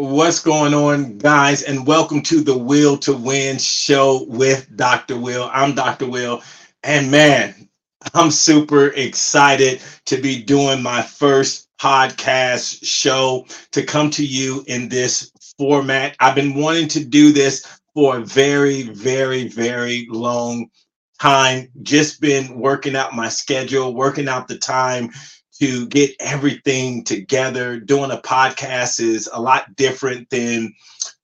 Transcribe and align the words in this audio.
What's 0.00 0.38
going 0.38 0.74
on, 0.74 1.18
guys? 1.18 1.62
And 1.62 1.84
welcome 1.84 2.22
to 2.22 2.40
the 2.40 2.56
Will 2.56 2.96
to 2.98 3.12
Win 3.12 3.58
show 3.58 4.26
with 4.28 4.68
Dr. 4.76 5.18
Will. 5.18 5.50
I'm 5.52 5.74
Dr. 5.74 6.08
Will. 6.08 6.40
And 6.84 7.10
man, 7.10 7.68
I'm 8.14 8.30
super 8.30 8.92
excited 8.94 9.82
to 10.06 10.22
be 10.22 10.40
doing 10.40 10.84
my 10.84 11.02
first 11.02 11.68
podcast 11.80 12.86
show 12.86 13.44
to 13.72 13.82
come 13.82 14.08
to 14.10 14.24
you 14.24 14.62
in 14.68 14.88
this 14.88 15.32
format. 15.58 16.14
I've 16.20 16.36
been 16.36 16.54
wanting 16.54 16.86
to 16.90 17.04
do 17.04 17.32
this 17.32 17.66
for 17.92 18.18
a 18.18 18.24
very, 18.24 18.82
very, 18.82 19.48
very 19.48 20.06
long 20.10 20.70
time. 21.20 21.70
Just 21.82 22.20
been 22.20 22.60
working 22.60 22.94
out 22.94 23.16
my 23.16 23.28
schedule, 23.28 23.94
working 23.94 24.28
out 24.28 24.46
the 24.46 24.58
time 24.58 25.10
to 25.60 25.86
get 25.86 26.14
everything 26.20 27.04
together. 27.04 27.80
Doing 27.80 28.10
a 28.10 28.18
podcast 28.18 29.00
is 29.00 29.28
a 29.32 29.40
lot 29.40 29.74
different 29.76 30.30
than 30.30 30.74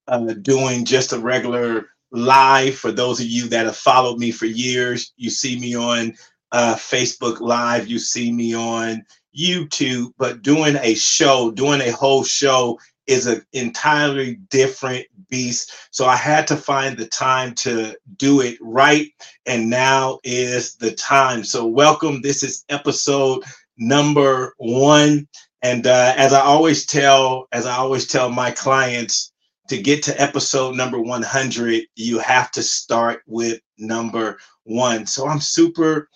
uh, 0.08 0.34
doing 0.42 0.84
just 0.84 1.12
a 1.12 1.18
regular 1.18 1.88
live. 2.10 2.76
For 2.76 2.92
those 2.92 3.20
of 3.20 3.26
you 3.26 3.48
that 3.48 3.66
have 3.66 3.76
followed 3.76 4.18
me 4.18 4.30
for 4.30 4.46
years, 4.46 5.12
you 5.16 5.30
see 5.30 5.58
me 5.58 5.74
on 5.74 6.14
uh, 6.52 6.74
Facebook 6.76 7.40
Live, 7.40 7.88
you 7.88 7.98
see 7.98 8.32
me 8.32 8.54
on 8.54 9.04
YouTube, 9.36 10.12
but 10.18 10.42
doing 10.42 10.76
a 10.80 10.94
show, 10.94 11.50
doing 11.50 11.80
a 11.80 11.90
whole 11.90 12.22
show 12.22 12.78
is 13.06 13.26
an 13.26 13.44
entirely 13.52 14.36
different 14.50 15.04
beast. 15.28 15.72
So 15.90 16.06
I 16.06 16.16
had 16.16 16.46
to 16.48 16.56
find 16.56 16.96
the 16.96 17.06
time 17.06 17.54
to 17.56 17.96
do 18.16 18.40
it 18.40 18.56
right. 18.60 19.08
And 19.46 19.68
now 19.68 20.20
is 20.24 20.76
the 20.76 20.92
time. 20.92 21.44
So, 21.44 21.66
welcome. 21.66 22.22
This 22.22 22.42
is 22.42 22.64
episode 22.68 23.42
number 23.76 24.54
one. 24.58 25.28
And 25.62 25.86
uh, 25.86 26.14
as 26.16 26.32
I 26.32 26.40
always 26.40 26.86
tell, 26.86 27.46
as 27.52 27.66
I 27.66 27.76
always 27.76 28.06
tell 28.06 28.30
my 28.30 28.50
clients, 28.50 29.32
to 29.68 29.80
get 29.80 30.02
to 30.02 30.20
episode 30.20 30.76
number 30.76 31.00
100, 31.00 31.84
you 31.96 32.18
have 32.18 32.50
to 32.52 32.62
start 32.62 33.22
with 33.26 33.60
number 33.78 34.38
one. 34.64 35.06
So 35.06 35.26
I'm 35.26 35.40
super 35.40 36.08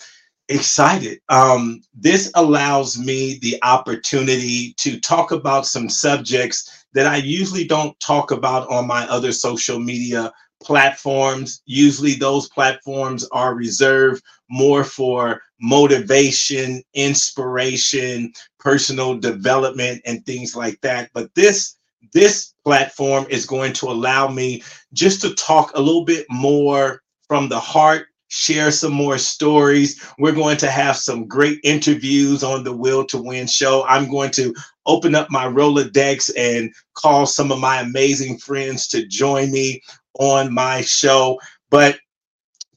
excited. 0.49 1.21
Um, 1.29 1.81
this 1.95 2.31
allows 2.35 2.99
me 2.99 3.39
the 3.41 3.59
opportunity 3.63 4.75
to 4.79 5.01
talk 5.01 5.33
about 5.33 5.67
some 5.67 5.89
subjects 5.89 6.87
that 6.95 7.07
I 7.07 7.17
usually 7.17 7.65
don't 7.65 7.99
talk 8.01 8.31
about 8.31 8.69
on 8.69 8.87
my 8.87 9.07
other 9.09 9.33
social 9.33 9.79
media 9.79 10.33
platforms. 10.63 11.63
Usually, 11.67 12.15
those 12.15 12.49
platforms 12.49 13.27
are 13.31 13.55
reserved 13.55 14.23
more 14.49 14.85
for 14.85 15.43
motivation, 15.61 16.83
inspiration, 16.95 18.33
personal 18.59 19.17
development, 19.19 20.01
and 20.05 20.25
things 20.25 20.57
like 20.57 20.81
that. 20.83 21.11
But 21.13 21.35
this 21.35 21.77
this 22.13 22.55
platform 22.65 23.27
is 23.29 23.45
going 23.45 23.73
to 23.75 23.87
allow 23.87 24.29
me 24.29 24.63
just 24.93 25.21
to 25.23 25.35
talk 25.35 25.73
a 25.75 25.81
little 25.81 26.05
bit 26.05 26.27
more 26.31 27.03
from 27.27 27.49
the 27.49 27.61
heart 27.61 28.07
share 28.29 28.71
some 28.71 28.93
more 28.93 29.19
stories. 29.19 30.05
We're 30.19 30.33
going 30.33 30.59
to 30.59 30.71
have 30.71 30.97
some 30.97 31.27
great 31.27 31.59
interviews 31.65 32.43
on 32.43 32.63
the 32.63 32.73
Will 32.73 33.05
to 33.07 33.19
Win 33.21 33.47
show. 33.47 33.85
I'm 33.89 34.09
going 34.11 34.31
to 34.33 34.55
open 34.87 35.15
up 35.15 35.31
my 35.31 35.47
Rolodex 35.47 36.31
and 36.37 36.73
call 36.95 37.27
some 37.27 37.51
of 37.51 37.59
my 37.59 37.81
amazing 37.81 38.39
friends 38.39 38.87
to 38.89 39.07
join 39.07 39.51
me 39.51 39.83
on 40.19 40.53
my 40.53 40.83
show. 40.83 41.39
But 41.71 41.99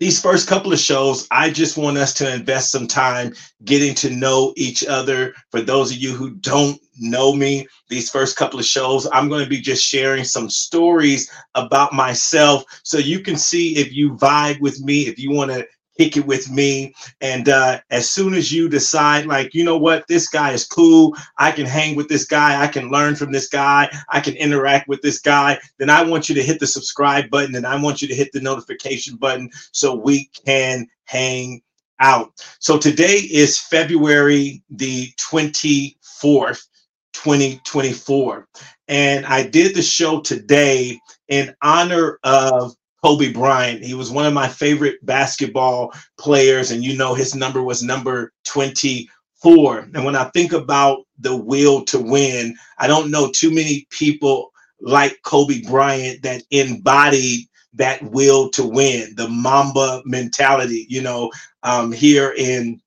these 0.02 0.20
first 0.20 0.48
couple 0.48 0.74
of 0.74 0.80
shows, 0.80 1.28
I 1.30 1.52
just 1.52 1.78
want 1.78 1.96
us 2.00 2.12
to 2.16 2.34
invest 2.34 2.72
some 2.72 2.88
time 2.88 3.36
getting 3.66 3.94
to 3.96 4.10
know 4.10 4.52
each 4.58 4.84
other. 4.84 5.36
For 5.52 5.62
those 5.62 5.92
of 5.92 5.98
you 5.98 6.16
who 6.16 6.32
don't 6.32 6.82
know 7.00 7.34
me, 7.36 7.68
these 7.88 8.10
first 8.10 8.36
couple 8.36 8.60
of 8.60 8.66
shows, 8.66 9.08
I'm 9.14 9.30
going 9.30 9.44
to 9.44 9.50
be 9.50 9.62
just 9.62 9.86
sharing 9.86 10.24
some 10.24 10.50
stories 10.50 11.32
about 11.54 11.94
myself 11.94 12.64
so 12.84 12.98
you 12.98 13.20
can 13.20 13.38
see 13.38 13.78
if 13.78 13.94
you 13.94 14.14
vibe 14.16 14.59
with 14.59 14.81
me, 14.81 15.02
if 15.02 15.20
you 15.20 15.30
want 15.30 15.52
to 15.52 15.68
kick 16.01 16.17
it 16.17 16.25
with 16.25 16.50
me. 16.50 16.95
And 17.22 17.47
uh, 17.47 17.79
as 17.91 18.09
soon 18.09 18.34
as 18.34 18.51
you 18.51 18.67
decide, 18.67 19.28
like, 19.28 19.53
you 19.53 19.63
know 19.63 19.78
what, 19.78 20.07
this 20.07 20.28
guy 20.28 20.51
is 20.51 20.66
cool, 20.66 21.16
I 21.38 21.51
can 21.51 21.67
hang 21.67 21.95
with 21.95 22.09
this 22.09 22.25
guy, 22.25 22.59
I 22.59 22.67
can 22.67 22.89
learn 22.89 23.16
from 23.16 23.31
this 23.31 23.47
guy, 23.47 23.88
I 24.09 24.19
can 24.19 24.34
interact 24.35 24.88
with 24.88 25.01
this 25.03 25.19
guy, 25.19 25.59
then 25.78 25.91
I 25.91 26.03
want 26.03 26.28
you 26.28 26.34
to 26.34 26.44
hit 26.44 26.59
the 26.59 26.66
subscribe 26.66 27.29
button 27.29 27.53
and 27.56 27.67
I 27.67 27.79
want 27.79 28.01
you 28.01 28.07
to 28.07 28.16
hit 28.16 28.31
the 28.31 28.41
notification 28.41 29.16
button 29.16 29.51
so 29.72 29.94
we 29.94 30.31
can 30.45 30.88
hang 31.03 31.62
out. 32.00 32.31
So 32.57 32.79
today 32.79 33.18
is 33.18 33.59
February 33.59 34.63
the 34.72 35.09
24th. 35.19 36.66
2024. 37.13 38.47
And 38.88 39.25
I 39.25 39.45
did 39.45 39.75
the 39.75 39.81
show 39.81 40.22
today 40.22 40.97
in 41.28 41.53
honor 41.62 42.19
of 42.23 42.73
Kobe 43.03 43.31
Bryant. 43.31 43.84
He 43.84 43.94
was 43.94 44.12
one 44.12 44.25
of 44.25 44.34
my 44.34 44.47
favorite 44.47 45.03
basketball 45.06 45.94
players, 46.19 46.72
and 46.72 46.84
you 46.84 46.95
know 46.97 47.13
his 47.13 47.35
number 47.35 47.63
was 47.63 47.81
number 47.84 48.31
24. 48.45 49.89
And 49.94 50.06
when 50.06 50.16
I 50.16 50.25
think 50.25 50.53
about 50.53 51.00
the 51.19 51.35
will 51.35 51.84
to 51.85 52.00
win, 52.00 52.56
I 52.78 52.88
don't 52.88 53.12
know 53.12 53.31
too 53.31 53.53
many 53.53 53.88
people 53.89 54.51
like 54.79 55.19
Kobe 55.23 55.62
Bryant 55.62 56.22
that 56.23 56.44
embodied 56.51 57.47
that 57.73 58.03
will 58.03 58.50
to 58.50 58.66
win, 58.66 59.13
the 59.16 59.29
Mamba 59.29 60.01
mentality. 60.06 60.85
You 60.89 61.01
know, 61.01 61.31
um, 61.63 61.91
here 61.91 62.33
in 62.38 62.81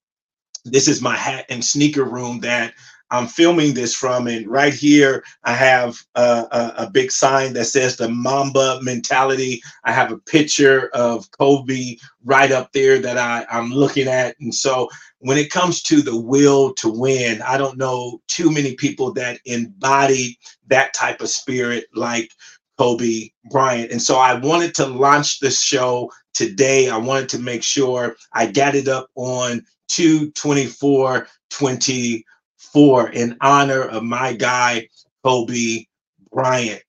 this 0.65 0.89
is 0.89 1.03
my 1.03 1.17
hat 1.17 1.47
and 1.49 1.65
sneaker 1.65 2.05
room 2.05 2.41
that 2.41 2.73
I'm 3.15 3.29
filming 3.29 3.75
this 3.75 3.95
from. 3.95 4.27
And 4.27 4.47
right 4.49 4.75
here, 4.75 5.25
I 5.45 5.55
have 5.55 5.97
a, 6.17 6.47
a, 6.51 6.85
a, 6.85 6.91
big 6.91 7.13
sign 7.13 7.53
that 7.53 7.67
says 7.67 7.97
the 7.97 8.09
Mamba 8.09 8.81
mentality. 8.83 9.63
I 9.85 9.93
have 9.93 10.11
a 10.11 10.19
picture 10.19 10.89
of 10.95 11.31
Kobe 11.31 11.97
right 12.25 12.51
up 12.51 12.73
there 12.73 12.99
that 12.99 13.17
I, 13.17 13.47
I'm 13.51 13.71
looking 13.71 14.09
at. 14.09 14.35
And 14.41 14.55
so 14.55 14.89
when 15.19 15.39
it 15.39 15.51
comes 15.51 15.83
to 15.85 16.03
the 16.03 16.21
will 16.21 16.75
to 16.75 16.89
win, 16.89 17.41
I 17.43 17.57
don't 17.57 17.79
know 17.79 18.21
too 18.27 18.51
many 18.51 18.75
people 18.75 19.13
that 19.13 19.41
embody 19.45 20.39
that 20.67 20.93
type 20.93 21.21
of 21.21 21.29
spirit 21.29 21.87
like 21.95 22.31
Kobe 22.79 23.29
Bryant. 23.51 23.93
And 23.93 24.03
so 24.03 24.17
I 24.17 24.35
wanted 24.35 24.75
to 24.75 24.87
launch 24.87 25.39
this 25.39 25.63
show 25.63 26.11
today. 26.33 26.91
I 26.91 26.97
wanted 26.97 27.29
to 27.31 27.39
make 27.39 27.63
sure 27.63 28.17
I 28.33 28.51
got 28.51 28.75
it 28.75 28.89
up 28.89 29.09
on 29.15 29.65
224 29.89 31.29
20 31.51 32.25
for 32.73 33.11
in 33.11 33.37
honor 33.41 33.83
of 33.83 34.03
my 34.03 34.33
guy, 34.33 34.89
Kobe 35.23 35.85
Bryant. 36.33 36.83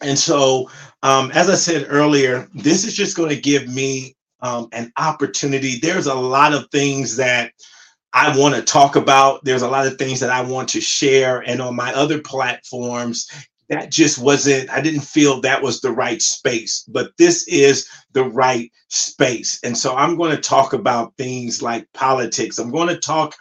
And 0.00 0.18
so, 0.18 0.70
um, 1.02 1.30
as 1.32 1.50
I 1.50 1.56
said 1.56 1.86
earlier, 1.88 2.48
this 2.54 2.84
is 2.84 2.94
just 2.94 3.16
going 3.16 3.30
to 3.30 3.40
give 3.40 3.68
me 3.68 4.14
um, 4.40 4.68
an 4.72 4.92
opportunity. 4.96 5.78
There's 5.78 6.06
a 6.06 6.14
lot 6.14 6.54
of 6.54 6.70
things 6.70 7.16
that 7.16 7.52
I 8.12 8.36
want 8.38 8.54
to 8.54 8.62
talk 8.62 8.96
about. 8.96 9.44
There's 9.44 9.62
a 9.62 9.68
lot 9.68 9.86
of 9.86 9.98
things 9.98 10.20
that 10.20 10.30
I 10.30 10.40
want 10.40 10.68
to 10.70 10.80
share. 10.80 11.40
And 11.40 11.60
on 11.60 11.74
my 11.74 11.92
other 11.94 12.22
platforms, 12.22 13.28
that 13.68 13.90
just 13.90 14.18
wasn't, 14.18 14.70
I 14.70 14.80
didn't 14.80 15.02
feel 15.02 15.40
that 15.40 15.62
was 15.62 15.80
the 15.80 15.92
right 15.92 16.22
space, 16.22 16.84
but 16.88 17.10
this 17.18 17.46
is 17.48 17.88
the 18.12 18.24
right 18.24 18.70
space. 18.88 19.60
And 19.62 19.76
so 19.76 19.94
I'm 19.94 20.16
going 20.16 20.34
to 20.34 20.40
talk 20.40 20.72
about 20.72 21.16
things 21.16 21.60
like 21.60 21.86
politics. 21.92 22.58
I'm 22.58 22.70
going 22.70 22.88
to 22.88 22.98
talk 22.98 23.36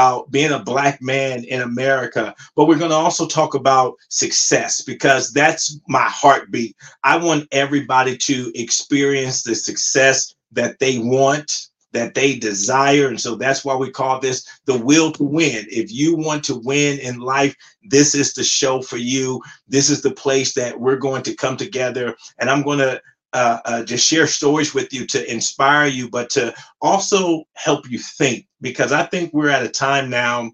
about 0.00 0.30
being 0.30 0.52
a 0.52 0.58
black 0.58 1.02
man 1.02 1.44
in 1.44 1.60
America, 1.60 2.34
but 2.56 2.64
we're 2.64 2.78
going 2.78 2.90
to 2.90 2.96
also 2.96 3.26
talk 3.26 3.54
about 3.54 3.96
success 4.08 4.80
because 4.80 5.30
that's 5.30 5.78
my 5.88 6.04
heartbeat. 6.04 6.74
I 7.04 7.18
want 7.18 7.48
everybody 7.52 8.16
to 8.16 8.50
experience 8.54 9.42
the 9.42 9.54
success 9.54 10.34
that 10.52 10.78
they 10.78 10.96
want, 10.96 11.68
that 11.92 12.14
they 12.14 12.36
desire. 12.36 13.08
And 13.08 13.20
so 13.20 13.34
that's 13.34 13.62
why 13.62 13.76
we 13.76 13.90
call 13.90 14.18
this 14.18 14.46
the 14.64 14.78
will 14.78 15.12
to 15.12 15.22
win. 15.22 15.66
If 15.68 15.92
you 15.92 16.16
want 16.16 16.44
to 16.44 16.54
win 16.64 16.98
in 17.00 17.18
life, 17.18 17.54
this 17.82 18.14
is 18.14 18.32
the 18.32 18.44
show 18.44 18.80
for 18.80 18.96
you. 18.96 19.42
This 19.68 19.90
is 19.90 20.00
the 20.00 20.14
place 20.14 20.54
that 20.54 20.80
we're 20.80 20.96
going 20.96 21.24
to 21.24 21.34
come 21.34 21.58
together. 21.58 22.16
And 22.38 22.48
I'm 22.48 22.62
going 22.62 22.78
to 22.78 23.02
uh, 23.32 23.58
uh, 23.64 23.84
just 23.84 24.06
share 24.06 24.26
stories 24.26 24.74
with 24.74 24.92
you 24.92 25.06
to 25.06 25.30
inspire 25.32 25.86
you, 25.86 26.08
but 26.08 26.30
to 26.30 26.54
also 26.80 27.44
help 27.54 27.88
you 27.90 27.98
think. 27.98 28.46
Because 28.60 28.92
I 28.92 29.04
think 29.04 29.32
we're 29.32 29.50
at 29.50 29.62
a 29.62 29.68
time 29.68 30.10
now 30.10 30.50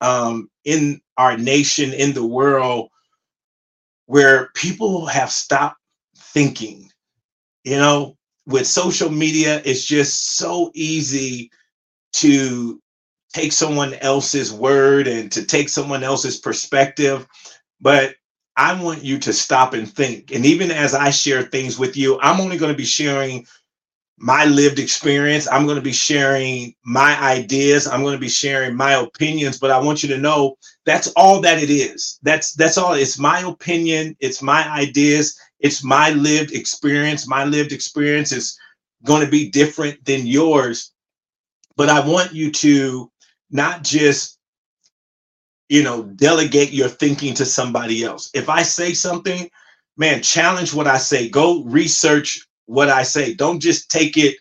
um, 0.00 0.50
in 0.64 1.00
our 1.16 1.36
nation, 1.36 1.92
in 1.92 2.12
the 2.12 2.26
world, 2.26 2.90
where 4.06 4.50
people 4.54 5.06
have 5.06 5.30
stopped 5.30 5.78
thinking. 6.16 6.90
You 7.64 7.76
know, 7.76 8.16
with 8.46 8.66
social 8.66 9.10
media, 9.10 9.60
it's 9.64 9.84
just 9.84 10.36
so 10.36 10.70
easy 10.74 11.50
to 12.14 12.80
take 13.32 13.52
someone 13.52 13.94
else's 13.94 14.52
word 14.52 15.06
and 15.06 15.30
to 15.32 15.44
take 15.44 15.68
someone 15.68 16.02
else's 16.02 16.38
perspective. 16.38 17.26
But 17.80 18.14
I 18.58 18.82
want 18.82 19.04
you 19.04 19.18
to 19.20 19.32
stop 19.32 19.74
and 19.74 19.88
think. 19.90 20.32
And 20.32 20.46
even 20.46 20.72
as 20.72 20.94
I 20.94 21.10
share 21.10 21.44
things 21.44 21.78
with 21.78 21.96
you, 21.96 22.20
I'm 22.20 22.40
only 22.40 22.58
going 22.58 22.72
to 22.72 22.78
be 22.78 22.84
sharing 22.86 23.46
my 24.18 24.46
lived 24.46 24.80
experience. 24.80 25.48
I'm 25.50 25.64
going 25.64 25.76
to 25.76 25.82
be 25.82 25.92
sharing 25.92 26.74
my 26.84 27.20
ideas. 27.22 27.86
I'm 27.86 28.02
going 28.02 28.14
to 28.14 28.20
be 28.20 28.28
sharing 28.28 28.76
my 28.76 28.94
opinions. 28.94 29.58
But 29.58 29.70
I 29.70 29.80
want 29.80 30.02
you 30.02 30.10
to 30.10 30.18
know 30.18 30.56
that's 30.86 31.08
all 31.16 31.40
that 31.42 31.62
it 31.62 31.70
is. 31.70 32.18
That's 32.22 32.54
that's 32.54 32.78
all. 32.78 32.94
It's 32.94 33.18
my 33.18 33.40
opinion. 33.40 34.16
It's 34.20 34.42
my 34.42 34.68
ideas. 34.70 35.38
It's 35.60 35.84
my 35.84 36.10
lived 36.10 36.52
experience. 36.52 37.28
My 37.28 37.44
lived 37.44 37.72
experience 37.72 38.32
is 38.32 38.58
going 39.04 39.24
to 39.24 39.30
be 39.30 39.50
different 39.50 40.04
than 40.04 40.26
yours. 40.26 40.92
But 41.76 41.88
I 41.88 42.06
want 42.06 42.32
you 42.34 42.50
to 42.52 43.10
not 43.50 43.84
just, 43.84 44.37
you 45.68 45.82
know, 45.82 46.02
delegate 46.02 46.72
your 46.72 46.88
thinking 46.88 47.34
to 47.34 47.44
somebody 47.44 48.04
else. 48.04 48.30
If 48.34 48.48
I 48.48 48.62
say 48.62 48.94
something, 48.94 49.50
man, 49.96 50.22
challenge 50.22 50.72
what 50.72 50.86
I 50.86 50.98
say. 50.98 51.28
Go 51.28 51.64
research 51.64 52.46
what 52.66 52.88
I 52.88 53.02
say. 53.02 53.34
Don't 53.34 53.60
just 53.60 53.90
take 53.90 54.16
it 54.16 54.36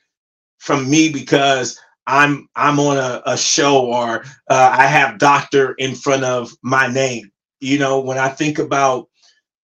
from 0.59 0.89
me 0.89 1.09
because 1.12 1.79
I'm 2.07 2.47
I'm 2.56 2.79
on 2.79 2.97
a, 2.97 3.21
a 3.25 3.38
show 3.38 3.85
or 3.85 4.24
uh, 4.50 4.75
I 4.77 4.85
have 4.88 5.19
doctor 5.19 5.74
in 5.74 5.95
front 5.95 6.24
of 6.24 6.51
my 6.62 6.88
name. 6.88 7.31
You 7.59 7.80
know, 7.80 8.00
when 8.00 8.18
I 8.18 8.30
think 8.30 8.59
about 8.59 9.09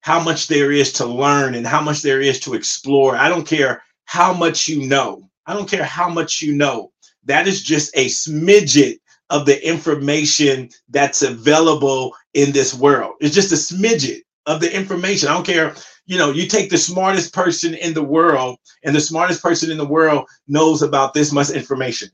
how 0.02 0.22
much 0.22 0.48
there 0.48 0.72
is 0.72 0.92
to 0.94 1.06
learn 1.06 1.56
and 1.56 1.66
how 1.66 1.82
much 1.82 2.02
there 2.02 2.20
is 2.22 2.40
to 2.42 2.54
explore, 2.56 3.16
I 3.16 3.30
don't 3.30 3.48
care 3.48 3.82
how 4.06 4.34
much 4.34 4.68
you 4.68 4.86
know. 4.86 5.30
I 5.46 5.54
don't 5.54 5.70
care 5.70 5.86
how 5.86 6.10
much 6.10 6.42
you 6.42 6.54
know. 6.54 6.92
That 7.26 7.48
is 7.48 7.64
just 7.64 7.96
a 7.96 8.08
smidget 8.08 8.98
of 9.34 9.48
the 9.48 9.68
information 9.68 10.70
that's 10.90 11.24
available 11.24 12.16
in 12.36 12.52
this 12.52 12.72
world. 12.72 13.16
It's 13.20 13.34
just 13.34 13.52
a 13.52 13.56
smidget 13.56 14.22
of 14.46 14.62
the 14.62 14.74
information. 14.74 15.28
I 15.28 15.34
don't 15.34 15.46
care. 15.46 15.74
You 16.06 16.20
know, 16.20 16.32
you 16.32 16.48
take 16.48 16.70
the 16.70 16.78
smartest 16.78 17.34
person 17.34 17.74
in 17.74 17.96
the 17.96 18.04
world, 18.04 18.60
and 18.84 18.96
the 18.96 19.02
smartest 19.02 19.42
person 19.42 19.72
in 19.72 19.80
the 19.80 19.88
world 19.88 20.28
knows 20.48 20.84
about 20.84 21.16
this 21.16 21.32
much 21.32 21.50
information 21.50 22.10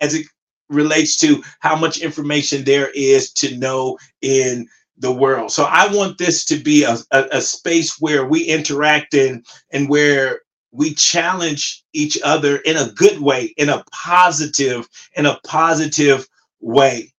as 0.00 0.14
it 0.14 0.26
relates 0.68 1.16
to 1.18 1.42
how 1.60 1.74
much 1.74 1.98
information 1.98 2.62
there 2.62 2.90
is 2.94 3.32
to 3.32 3.56
know 3.56 3.96
in 4.20 4.68
the 4.98 5.12
world. 5.12 5.50
So 5.50 5.64
I 5.64 5.90
want 5.94 6.18
this 6.18 6.44
to 6.44 6.56
be 6.56 6.84
a, 6.84 6.98
a, 7.10 7.28
a, 7.32 7.40
space 7.40 7.98
where 8.00 8.26
we 8.26 8.42
interact 8.42 9.14
in 9.14 9.44
and 9.72 9.88
where 9.88 10.40
we 10.70 10.94
challenge 10.94 11.84
each 11.92 12.18
other 12.22 12.56
in 12.58 12.76
a 12.76 12.92
good 12.92 13.20
way, 13.20 13.54
in 13.56 13.68
a 13.68 13.84
positive, 13.92 14.88
in 15.16 15.26
a 15.26 15.38
positive 15.46 16.26
way. 16.60 17.12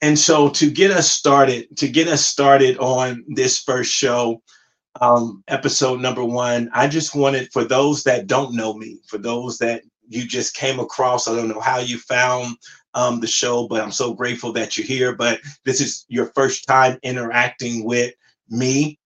And 0.00 0.18
so 0.18 0.48
to 0.50 0.70
get 0.70 0.90
us 0.90 1.10
started, 1.10 1.76
to 1.78 1.88
get 1.88 2.08
us 2.08 2.24
started 2.24 2.78
on 2.78 3.24
this 3.28 3.60
first 3.60 3.92
show, 3.92 4.42
um, 5.00 5.42
episode 5.48 6.00
number 6.00 6.24
one, 6.24 6.70
I 6.72 6.88
just 6.88 7.14
wanted 7.14 7.50
for 7.52 7.64
those 7.64 8.04
that 8.04 8.26
don't 8.26 8.54
know 8.54 8.74
me, 8.74 8.98
for 9.08 9.18
those 9.18 9.58
that 9.58 9.82
you 10.08 10.26
just 10.26 10.54
came 10.54 10.78
across. 10.78 11.26
I 11.26 11.34
don't 11.34 11.48
know 11.48 11.60
how 11.60 11.78
you 11.78 11.98
found 11.98 12.56
um, 12.94 13.20
the 13.20 13.26
show, 13.26 13.66
but 13.66 13.80
I'm 13.80 13.92
so 13.92 14.14
grateful 14.14 14.52
that 14.52 14.76
you're 14.76 14.86
here. 14.86 15.16
But 15.16 15.40
this 15.64 15.80
is 15.80 16.04
your 16.08 16.26
first 16.34 16.66
time 16.66 16.98
interacting 17.02 17.84
with 17.84 18.14
me. 18.48 18.98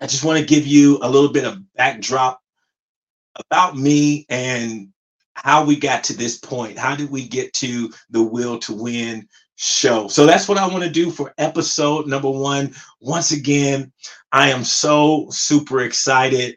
I 0.00 0.06
just 0.06 0.24
want 0.24 0.38
to 0.38 0.44
give 0.44 0.66
you 0.66 0.98
a 1.02 1.08
little 1.08 1.32
bit 1.32 1.44
of 1.44 1.58
backdrop 1.74 2.40
about 3.38 3.76
me 3.76 4.26
and 4.28 4.88
how 5.34 5.64
we 5.64 5.76
got 5.76 6.02
to 6.04 6.16
this 6.16 6.38
point. 6.38 6.78
How 6.78 6.96
did 6.96 7.10
we 7.10 7.28
get 7.28 7.52
to 7.54 7.92
the 8.10 8.22
will 8.22 8.58
to 8.60 8.74
win 8.74 9.28
show? 9.56 10.08
So 10.08 10.26
that's 10.26 10.48
what 10.48 10.58
I 10.58 10.66
want 10.66 10.82
to 10.84 10.90
do 10.90 11.10
for 11.10 11.34
episode 11.38 12.06
number 12.06 12.30
one. 12.30 12.74
Once 13.00 13.32
again, 13.32 13.92
I 14.32 14.50
am 14.50 14.64
so 14.64 15.26
super 15.30 15.80
excited 15.80 16.56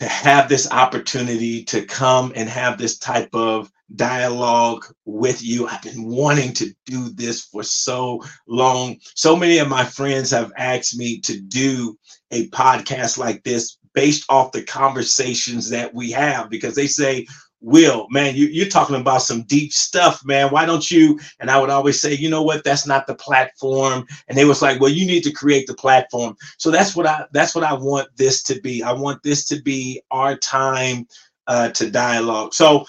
to 0.00 0.08
have 0.08 0.48
this 0.48 0.70
opportunity 0.70 1.64
to 1.64 1.84
come 1.84 2.32
and 2.34 2.48
have 2.48 2.78
this 2.78 2.98
type 2.98 3.28
of 3.34 3.70
dialogue 3.94 4.86
with 5.04 5.42
you. 5.42 5.68
I've 5.68 5.82
been 5.82 6.04
wanting 6.04 6.54
to 6.54 6.74
do 6.86 7.10
this 7.10 7.44
for 7.44 7.62
so 7.62 8.22
long. 8.48 8.96
So 9.14 9.36
many 9.36 9.58
of 9.58 9.68
my 9.68 9.84
friends 9.84 10.30
have 10.30 10.50
asked 10.56 10.96
me 10.96 11.20
to 11.20 11.40
do 11.40 11.98
a 12.30 12.48
podcast 12.48 13.18
like 13.18 13.42
this 13.44 13.76
based 13.94 14.24
off 14.28 14.52
the 14.52 14.62
conversations 14.62 15.68
that 15.70 15.92
we 15.92 16.10
have 16.10 16.50
because 16.50 16.74
they 16.74 16.86
say, 16.86 17.26
Will, 17.64 18.08
man, 18.10 18.34
you, 18.34 18.46
you're 18.46 18.66
talking 18.66 18.96
about 18.96 19.22
some 19.22 19.44
deep 19.44 19.72
stuff, 19.72 20.24
man. 20.24 20.50
Why 20.50 20.66
don't 20.66 20.90
you? 20.90 21.20
And 21.38 21.48
I 21.48 21.60
would 21.60 21.70
always 21.70 22.00
say, 22.00 22.12
you 22.12 22.28
know 22.28 22.42
what? 22.42 22.64
That's 22.64 22.88
not 22.88 23.06
the 23.06 23.14
platform. 23.14 24.04
And 24.26 24.36
they 24.36 24.44
was 24.44 24.62
like, 24.62 24.80
well, 24.80 24.90
you 24.90 25.06
need 25.06 25.22
to 25.22 25.30
create 25.30 25.68
the 25.68 25.74
platform. 25.74 26.36
So 26.58 26.72
that's 26.72 26.96
what 26.96 27.06
I 27.06 27.24
that's 27.30 27.54
what 27.54 27.62
I 27.62 27.72
want 27.72 28.08
this 28.16 28.42
to 28.44 28.60
be. 28.60 28.82
I 28.82 28.92
want 28.92 29.22
this 29.22 29.44
to 29.46 29.62
be 29.62 30.02
our 30.10 30.36
time 30.36 31.06
uh, 31.46 31.68
to 31.70 31.88
dialogue. 31.88 32.52
So 32.52 32.84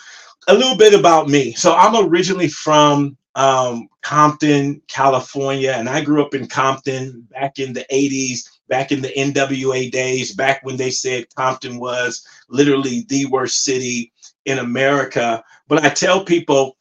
a 0.47 0.53
little 0.53 0.77
bit 0.77 0.93
about 0.93 1.29
me. 1.29 1.53
So 1.53 1.75
I'm 1.75 2.07
originally 2.07 2.47
from 2.47 3.15
um, 3.35 3.87
Compton, 4.01 4.81
California, 4.87 5.71
and 5.71 5.89
I 5.89 6.03
grew 6.03 6.23
up 6.23 6.33
in 6.33 6.47
Compton 6.47 7.27
back 7.31 7.59
in 7.59 7.73
the 7.73 7.85
80s, 7.91 8.49
back 8.69 8.91
in 8.91 9.01
the 9.01 9.09
NWA 9.09 9.91
days, 9.91 10.33
back 10.33 10.61
when 10.63 10.77
they 10.77 10.91
said 10.91 11.27
Compton 11.35 11.79
was 11.79 12.25
literally 12.49 13.05
the 13.09 13.25
worst 13.27 13.63
city 13.63 14.11
in 14.45 14.59
America. 14.59 15.43
But 15.67 15.83
I 15.85 15.89
tell 15.89 16.23
people 16.25 16.77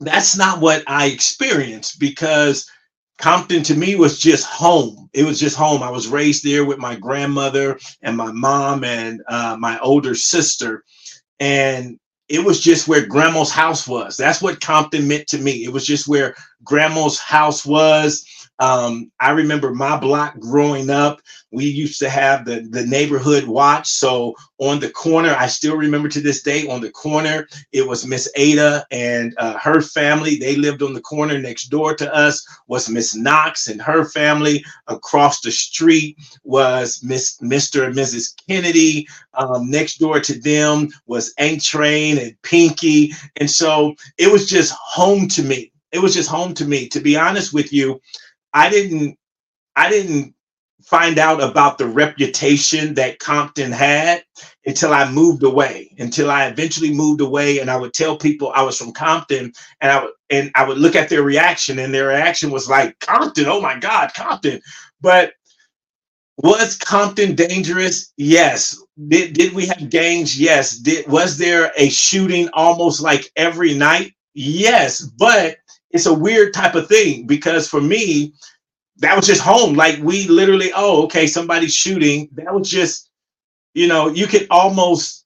that's 0.00 0.36
not 0.36 0.60
what 0.60 0.82
I 0.86 1.06
experienced 1.06 2.00
because 2.00 2.70
Compton 3.18 3.62
to 3.64 3.74
me 3.74 3.96
was 3.96 4.18
just 4.18 4.46
home. 4.46 5.08
It 5.14 5.24
was 5.24 5.40
just 5.40 5.56
home. 5.56 5.82
I 5.82 5.90
was 5.90 6.08
raised 6.08 6.44
there 6.44 6.64
with 6.64 6.78
my 6.78 6.96
grandmother 6.96 7.78
and 8.02 8.16
my 8.16 8.30
mom 8.32 8.84
and 8.84 9.22
uh, 9.28 9.56
my 9.58 9.78
older 9.80 10.14
sister. 10.14 10.84
And 11.40 11.98
it 12.28 12.44
was 12.44 12.60
just 12.60 12.88
where 12.88 13.06
grandma's 13.06 13.50
house 13.52 13.88
was. 13.88 14.16
That's 14.16 14.42
what 14.42 14.60
Compton 14.60 15.08
meant 15.08 15.28
to 15.28 15.38
me. 15.38 15.64
It 15.64 15.72
was 15.72 15.86
just 15.86 16.08
where 16.08 16.34
grandma's 16.64 17.18
house 17.18 17.64
was. 17.64 18.26
Um, 18.58 19.10
I 19.20 19.30
remember 19.30 19.74
my 19.74 19.98
block 19.98 20.38
growing 20.38 20.90
up. 20.90 21.20
We 21.50 21.66
used 21.66 21.98
to 22.00 22.08
have 22.08 22.44
the, 22.44 22.66
the 22.70 22.86
neighborhood 22.86 23.44
watch. 23.44 23.88
So 23.88 24.34
on 24.58 24.80
the 24.80 24.90
corner, 24.90 25.34
I 25.38 25.46
still 25.46 25.76
remember 25.76 26.08
to 26.08 26.20
this 26.20 26.42
day, 26.42 26.66
on 26.66 26.80
the 26.80 26.90
corner, 26.90 27.46
it 27.72 27.86
was 27.86 28.06
Miss 28.06 28.30
Ada 28.36 28.86
and 28.90 29.34
uh, 29.38 29.58
her 29.58 29.80
family. 29.80 30.36
They 30.36 30.56
lived 30.56 30.82
on 30.82 30.94
the 30.94 31.00
corner 31.00 31.38
next 31.38 31.66
door 31.66 31.94
to 31.96 32.14
us 32.14 32.46
was 32.66 32.88
Miss 32.88 33.14
Knox 33.14 33.68
and 33.68 33.80
her 33.82 34.04
family. 34.04 34.64
Across 34.88 35.40
the 35.40 35.50
street 35.50 36.16
was 36.44 37.02
Miss 37.02 37.38
Mr. 37.40 37.86
and 37.86 37.94
Mrs. 37.94 38.34
Kennedy. 38.48 39.08
Um, 39.34 39.70
next 39.70 39.98
door 39.98 40.20
to 40.20 40.38
them 40.40 40.88
was 41.06 41.34
Aunt 41.38 41.62
Train 41.62 42.18
and 42.18 42.40
Pinky. 42.42 43.12
And 43.36 43.50
so 43.50 43.94
it 44.18 44.30
was 44.30 44.48
just 44.48 44.72
home 44.72 45.28
to 45.28 45.42
me. 45.42 45.72
It 45.92 46.00
was 46.00 46.14
just 46.14 46.28
home 46.28 46.54
to 46.54 46.64
me. 46.64 46.88
To 46.88 47.00
be 47.00 47.16
honest 47.16 47.52
with 47.52 47.72
you, 47.72 48.00
I 48.56 48.70
didn't 48.70 49.18
I 49.76 49.90
didn't 49.90 50.34
find 50.82 51.18
out 51.18 51.42
about 51.42 51.76
the 51.76 51.86
reputation 51.86 52.94
that 52.94 53.18
Compton 53.18 53.70
had 53.70 54.24
until 54.64 54.94
I 54.94 55.10
moved 55.10 55.42
away, 55.42 55.94
until 55.98 56.30
I 56.30 56.46
eventually 56.46 56.94
moved 56.94 57.20
away 57.20 57.58
and 57.58 57.70
I 57.70 57.76
would 57.76 57.92
tell 57.92 58.16
people 58.16 58.52
I 58.54 58.62
was 58.62 58.78
from 58.78 58.92
Compton 58.92 59.52
and 59.82 59.92
I 59.92 60.02
would 60.02 60.12
and 60.30 60.50
I 60.54 60.66
would 60.66 60.78
look 60.78 60.96
at 60.96 61.10
their 61.10 61.22
reaction 61.22 61.78
and 61.78 61.92
their 61.92 62.08
reaction 62.08 62.50
was 62.50 62.68
like 62.68 62.98
Compton, 63.00 63.44
oh 63.46 63.60
my 63.60 63.78
God, 63.78 64.12
Compton. 64.14 64.60
But 65.02 65.34
was 66.38 66.78
Compton 66.78 67.34
dangerous? 67.34 68.12
Yes. 68.16 68.82
Did, 69.08 69.34
did 69.34 69.52
we 69.52 69.66
have 69.66 69.90
gangs? 69.90 70.40
Yes. 70.40 70.78
Did 70.78 71.06
was 71.08 71.36
there 71.36 71.72
a 71.76 71.90
shooting 71.90 72.48
almost 72.54 73.02
like 73.02 73.30
every 73.36 73.74
night? 73.74 74.12
Yes. 74.32 75.02
But 75.02 75.58
it's 75.90 76.06
a 76.06 76.14
weird 76.14 76.52
type 76.52 76.74
of 76.74 76.88
thing 76.88 77.26
because 77.26 77.68
for 77.68 77.80
me, 77.80 78.32
that 78.98 79.16
was 79.16 79.26
just 79.26 79.40
home. 79.40 79.74
Like 79.74 79.98
we 80.02 80.26
literally, 80.28 80.70
oh, 80.74 81.04
okay, 81.04 81.26
somebody's 81.26 81.74
shooting. 81.74 82.28
That 82.32 82.54
was 82.54 82.68
just, 82.68 83.10
you 83.74 83.86
know, 83.86 84.08
you 84.08 84.26
could 84.26 84.46
almost 84.50 85.24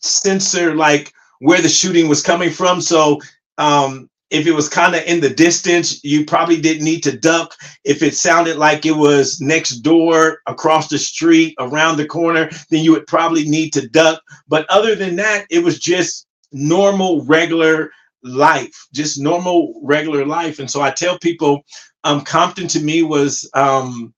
censor 0.00 0.74
like 0.74 1.12
where 1.40 1.60
the 1.60 1.68
shooting 1.68 2.08
was 2.08 2.22
coming 2.22 2.50
from. 2.50 2.80
So 2.80 3.20
um, 3.58 4.08
if 4.30 4.46
it 4.46 4.52
was 4.52 4.68
kind 4.68 4.94
of 4.94 5.02
in 5.04 5.20
the 5.20 5.30
distance, 5.30 6.02
you 6.04 6.24
probably 6.24 6.60
didn't 6.60 6.84
need 6.84 7.02
to 7.02 7.16
duck. 7.16 7.54
If 7.84 8.02
it 8.02 8.14
sounded 8.14 8.56
like 8.56 8.86
it 8.86 8.96
was 8.96 9.40
next 9.40 9.80
door, 9.80 10.40
across 10.46 10.88
the 10.88 10.98
street, 10.98 11.54
around 11.58 11.96
the 11.96 12.06
corner, 12.06 12.48
then 12.70 12.84
you 12.84 12.92
would 12.92 13.06
probably 13.06 13.48
need 13.48 13.72
to 13.74 13.88
duck. 13.88 14.22
But 14.48 14.68
other 14.70 14.94
than 14.94 15.16
that, 15.16 15.46
it 15.50 15.62
was 15.62 15.78
just 15.78 16.26
normal, 16.52 17.24
regular 17.24 17.90
life, 18.22 18.74
just 18.92 19.20
normal, 19.20 19.80
regular 19.82 20.26
life. 20.26 20.58
And 20.58 20.70
so 20.70 20.82
I 20.82 20.90
tell 20.90 21.18
people, 21.18 21.62
um, 22.04 22.22
Compton 22.22 22.68
to 22.68 22.80
me 22.80 23.02
was 23.02 23.48
um, 23.54 24.14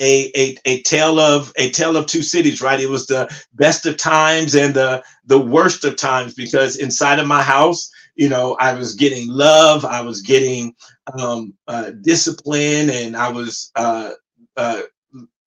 a, 0.00 0.30
a 0.36 0.56
a 0.64 0.82
tale 0.82 1.20
of 1.20 1.52
a 1.56 1.70
tale 1.70 1.96
of 1.96 2.06
two 2.06 2.22
cities, 2.22 2.60
right? 2.60 2.80
It 2.80 2.88
was 2.90 3.06
the 3.06 3.28
best 3.54 3.86
of 3.86 3.96
times 3.96 4.54
and 4.54 4.74
the 4.74 5.02
the 5.26 5.38
worst 5.38 5.84
of 5.84 5.96
times 5.96 6.34
because 6.34 6.76
inside 6.76 7.18
of 7.18 7.26
my 7.26 7.42
house, 7.42 7.90
you 8.16 8.28
know, 8.28 8.56
I 8.60 8.74
was 8.74 8.94
getting 8.94 9.28
love, 9.28 9.84
I 9.84 10.00
was 10.00 10.20
getting 10.20 10.74
um, 11.18 11.54
uh, 11.68 11.92
discipline, 12.02 12.90
and 12.90 13.16
I 13.16 13.30
was 13.30 13.70
uh, 13.76 14.12
uh, 14.56 14.82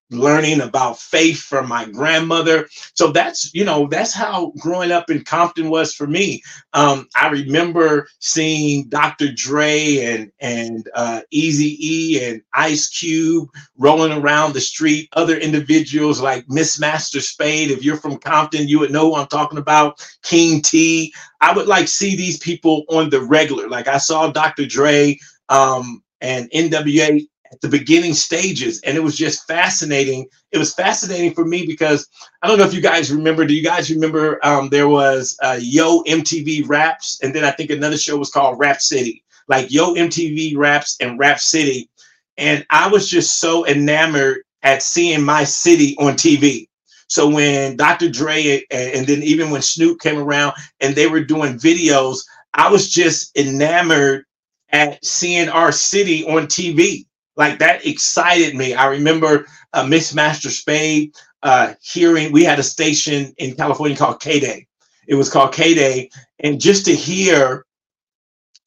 learning 0.10 0.62
about 0.62 1.00
faith 1.00 1.40
from 1.40 1.68
my 1.68 1.86
grandmother. 1.86 2.68
So 2.94 3.12
that's, 3.12 3.54
you 3.54 3.66
know, 3.66 3.88
that's 3.88 4.14
how 4.14 4.54
growing 4.60 4.92
up 4.92 5.10
in 5.10 5.24
Compton 5.24 5.70
was 5.70 5.94
for 5.94 6.08
me. 6.08 6.42
Um, 6.74 7.08
I 7.16 7.30
remember 7.30 8.08
seeing 8.20 8.88
Dr. 8.90 9.32
Dre 9.34 9.98
and 10.00 10.32
and 10.40 10.88
uh, 10.94 11.22
Eazy 11.34 11.76
E 11.80 12.24
and 12.24 12.42
Ice 12.54 12.88
Cube 12.88 13.50
rolling 13.78 14.12
around 14.12 14.54
the 14.54 14.62
street. 14.62 15.10
Other 15.14 15.38
individuals 15.38 16.22
like 16.22 16.46
Mixmaster 16.48 17.22
Spade. 17.22 17.72
If 17.72 17.84
you're 17.84 17.98
from 17.98 18.18
Compton, 18.18 18.68
you 18.68 18.80
would 18.80 18.92
know 18.92 19.10
who 19.10 19.16
I'm 19.16 19.28
talking 19.28 19.60
about. 19.60 20.06
King 20.24 20.62
T. 20.62 21.14
I 21.42 21.54
would 21.54 21.68
like 21.68 21.88
see 21.88 22.16
these 22.16 22.38
people 22.40 22.84
on 22.90 23.10
the 23.10 23.22
regular. 23.22 23.68
Like 23.68 23.88
I 23.88 23.98
saw 23.98 24.32
Dr. 24.32 24.66
Dre 24.66 25.18
um, 25.50 26.04
and 26.22 26.50
NWA 26.52 27.28
at 27.52 27.62
the 27.62 27.70
beginning 27.70 28.14
stages 28.14 28.82
and 28.82 28.98
it 28.98 29.04
was 29.04 29.18
just 29.18 29.48
fascinating. 29.48 30.28
It 30.52 30.58
was 30.58 30.74
fascinating 30.74 31.34
for 31.34 31.46
me 31.46 31.66
because 31.66 32.08
i 32.42 32.48
don't 32.48 32.58
know 32.58 32.66
if 32.66 32.74
you 32.74 32.82
guys 32.82 33.12
remember 33.12 33.46
do 33.46 33.54
you 33.54 33.64
guys 33.64 33.92
remember 33.92 34.40
um, 34.46 34.70
there 34.70 34.88
was 34.90 35.38
uh, 35.44 35.60
yo 35.62 36.04
mtv 36.04 36.68
raps 36.68 37.20
and 37.22 37.34
then 37.34 37.44
i 37.44 37.52
think 37.52 37.70
another 37.70 37.98
show 37.98 38.18
was 38.18 38.32
called 38.32 38.60
rap 38.60 38.82
city. 38.82 39.24
Like 39.48 39.72
yo 39.72 39.94
mtv 39.94 40.58
raps 40.58 40.98
and 41.00 41.20
rap 41.20 41.40
city. 41.40 41.90
And 42.38 42.66
i 42.70 42.88
was 42.88 43.10
just 43.10 43.40
so 43.40 43.66
enamored 43.66 44.40
at 44.64 44.82
seeing 44.82 45.24
my 45.24 45.44
city 45.44 45.96
on 46.00 46.14
tv 46.14 46.68
so 47.08 47.30
when 47.30 47.78
dr 47.78 48.10
dre 48.10 48.64
and, 48.72 48.92
and 48.94 49.08
then 49.08 49.24
even 49.24 49.50
when 49.52 49.62
snoop 49.62 50.00
came 50.00 50.18
around 50.18 50.54
and 50.82 50.96
they 50.96 51.08
were 51.08 51.24
doing 51.24 51.58
videos 51.58 52.20
i 52.54 52.70
was 52.70 52.92
just 52.92 53.36
enamored 53.38 54.26
at 54.72 55.04
seeing 55.06 55.48
our 55.50 55.72
city 55.72 56.26
on 56.26 56.48
tv 56.48 57.06
like 57.38 57.60
that 57.60 57.86
excited 57.86 58.56
me. 58.56 58.74
I 58.74 58.88
remember 58.88 59.46
uh, 59.74 59.84
Mixmaster 59.84 60.50
Spade 60.50 61.14
uh, 61.44 61.76
hearing, 61.82 62.32
we 62.32 62.44
had 62.44 62.60
a 62.60 62.64
station 62.64 63.34
in 63.38 63.56
California 63.56 63.96
called 63.96 64.20
KDAY. 64.20 64.66
It 65.08 65.16
was 65.16 65.30
called 65.30 65.54
KDAY. 65.54 66.10
And 66.40 66.60
just 66.60 66.86
to 66.86 66.96
hear, 66.96 67.66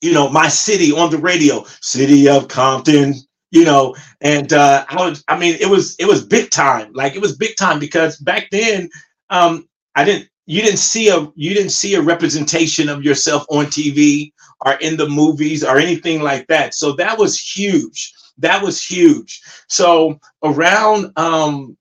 you 0.00 0.12
know, 0.12 0.30
my 0.30 0.48
city 0.48 0.92
on 0.92 1.10
the 1.10 1.18
radio, 1.18 1.64
City 1.82 2.28
of 2.28 2.48
Compton, 2.48 3.14
you 3.50 3.64
know, 3.64 3.96
and 4.20 4.52
uh, 4.52 4.86
I 4.88 4.96
was, 4.96 5.24
I 5.26 5.36
mean, 5.36 5.56
it 5.60 5.68
was, 5.68 5.96
it 5.98 6.06
was 6.06 6.24
big 6.24 6.50
time. 6.50 6.92
Like 6.94 7.16
it 7.16 7.20
was 7.20 7.36
big 7.36 7.56
time 7.56 7.80
because 7.80 8.16
back 8.18 8.48
then, 8.52 8.88
um, 9.30 9.68
I 9.96 10.04
didn't, 10.04 10.28
you 10.46 10.62
didn't 10.62 10.78
see 10.78 11.08
a, 11.08 11.28
you 11.34 11.54
didn't 11.54 11.70
see 11.70 11.94
a 11.94 12.02
representation 12.02 12.88
of 12.88 13.04
yourself 13.04 13.44
on 13.50 13.66
TV 13.66 14.32
or 14.64 14.74
in 14.74 14.96
the 14.96 15.08
movies 15.08 15.64
or 15.64 15.78
anything 15.78 16.22
like 16.22 16.46
that. 16.46 16.74
So 16.74 16.92
that 16.92 17.18
was 17.18 17.38
huge 17.38 18.12
that 18.40 18.62
was 18.62 18.84
huge. 18.84 19.40
So 19.68 20.18
around 20.42 21.12
um, 21.16 21.76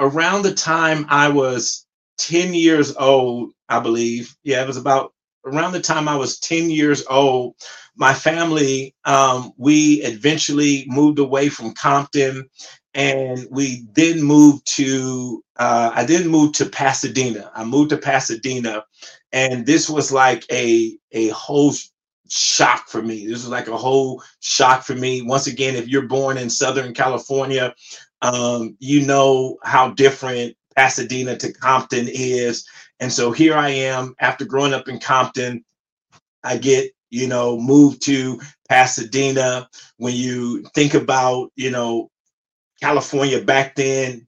around 0.00 0.42
the 0.42 0.54
time 0.54 1.06
I 1.08 1.28
was 1.28 1.86
10 2.18 2.54
years 2.54 2.94
old, 2.96 3.52
I 3.68 3.80
believe, 3.80 4.36
yeah, 4.42 4.62
it 4.62 4.66
was 4.66 4.76
about 4.76 5.12
around 5.44 5.72
the 5.72 5.80
time 5.80 6.08
I 6.08 6.16
was 6.16 6.38
10 6.38 6.70
years 6.70 7.04
old, 7.08 7.54
my 7.96 8.14
family, 8.14 8.94
um, 9.04 9.52
we 9.56 9.94
eventually 10.02 10.84
moved 10.86 11.18
away 11.18 11.48
from 11.48 11.74
Compton 11.74 12.48
and 12.94 13.46
we 13.50 13.84
then 13.94 14.22
moved 14.22 14.66
to, 14.76 15.42
uh, 15.56 15.90
I 15.94 16.04
then 16.04 16.28
moved 16.28 16.54
to 16.56 16.66
Pasadena. 16.66 17.50
I 17.54 17.64
moved 17.64 17.90
to 17.90 17.98
Pasadena 17.98 18.84
and 19.32 19.66
this 19.66 19.90
was 19.90 20.12
like 20.12 20.44
a, 20.50 20.96
a 21.12 21.28
whole 21.28 21.72
shock 22.32 22.88
for 22.88 23.02
me. 23.02 23.26
This 23.26 23.42
was 23.42 23.48
like 23.48 23.68
a 23.68 23.76
whole 23.76 24.22
shock 24.40 24.84
for 24.84 24.94
me. 24.94 25.20
Once 25.20 25.46
again, 25.46 25.76
if 25.76 25.86
you're 25.86 26.08
born 26.08 26.38
in 26.38 26.48
Southern 26.48 26.94
California, 26.94 27.74
um, 28.22 28.74
you 28.78 29.04
know 29.04 29.58
how 29.62 29.90
different 29.90 30.56
Pasadena 30.74 31.36
to 31.36 31.52
Compton 31.52 32.08
is. 32.08 32.66
And 33.00 33.12
so 33.12 33.32
here 33.32 33.54
I 33.54 33.68
am 33.68 34.14
after 34.18 34.46
growing 34.46 34.72
up 34.72 34.88
in 34.88 34.98
Compton. 34.98 35.62
I 36.42 36.56
get, 36.56 36.92
you 37.10 37.28
know, 37.28 37.58
moved 37.58 38.00
to 38.02 38.40
Pasadena. 38.66 39.68
When 39.98 40.14
you 40.14 40.62
think 40.74 40.94
about, 40.94 41.52
you 41.54 41.70
know, 41.70 42.10
California 42.80 43.42
back 43.42 43.74
then, 43.74 44.26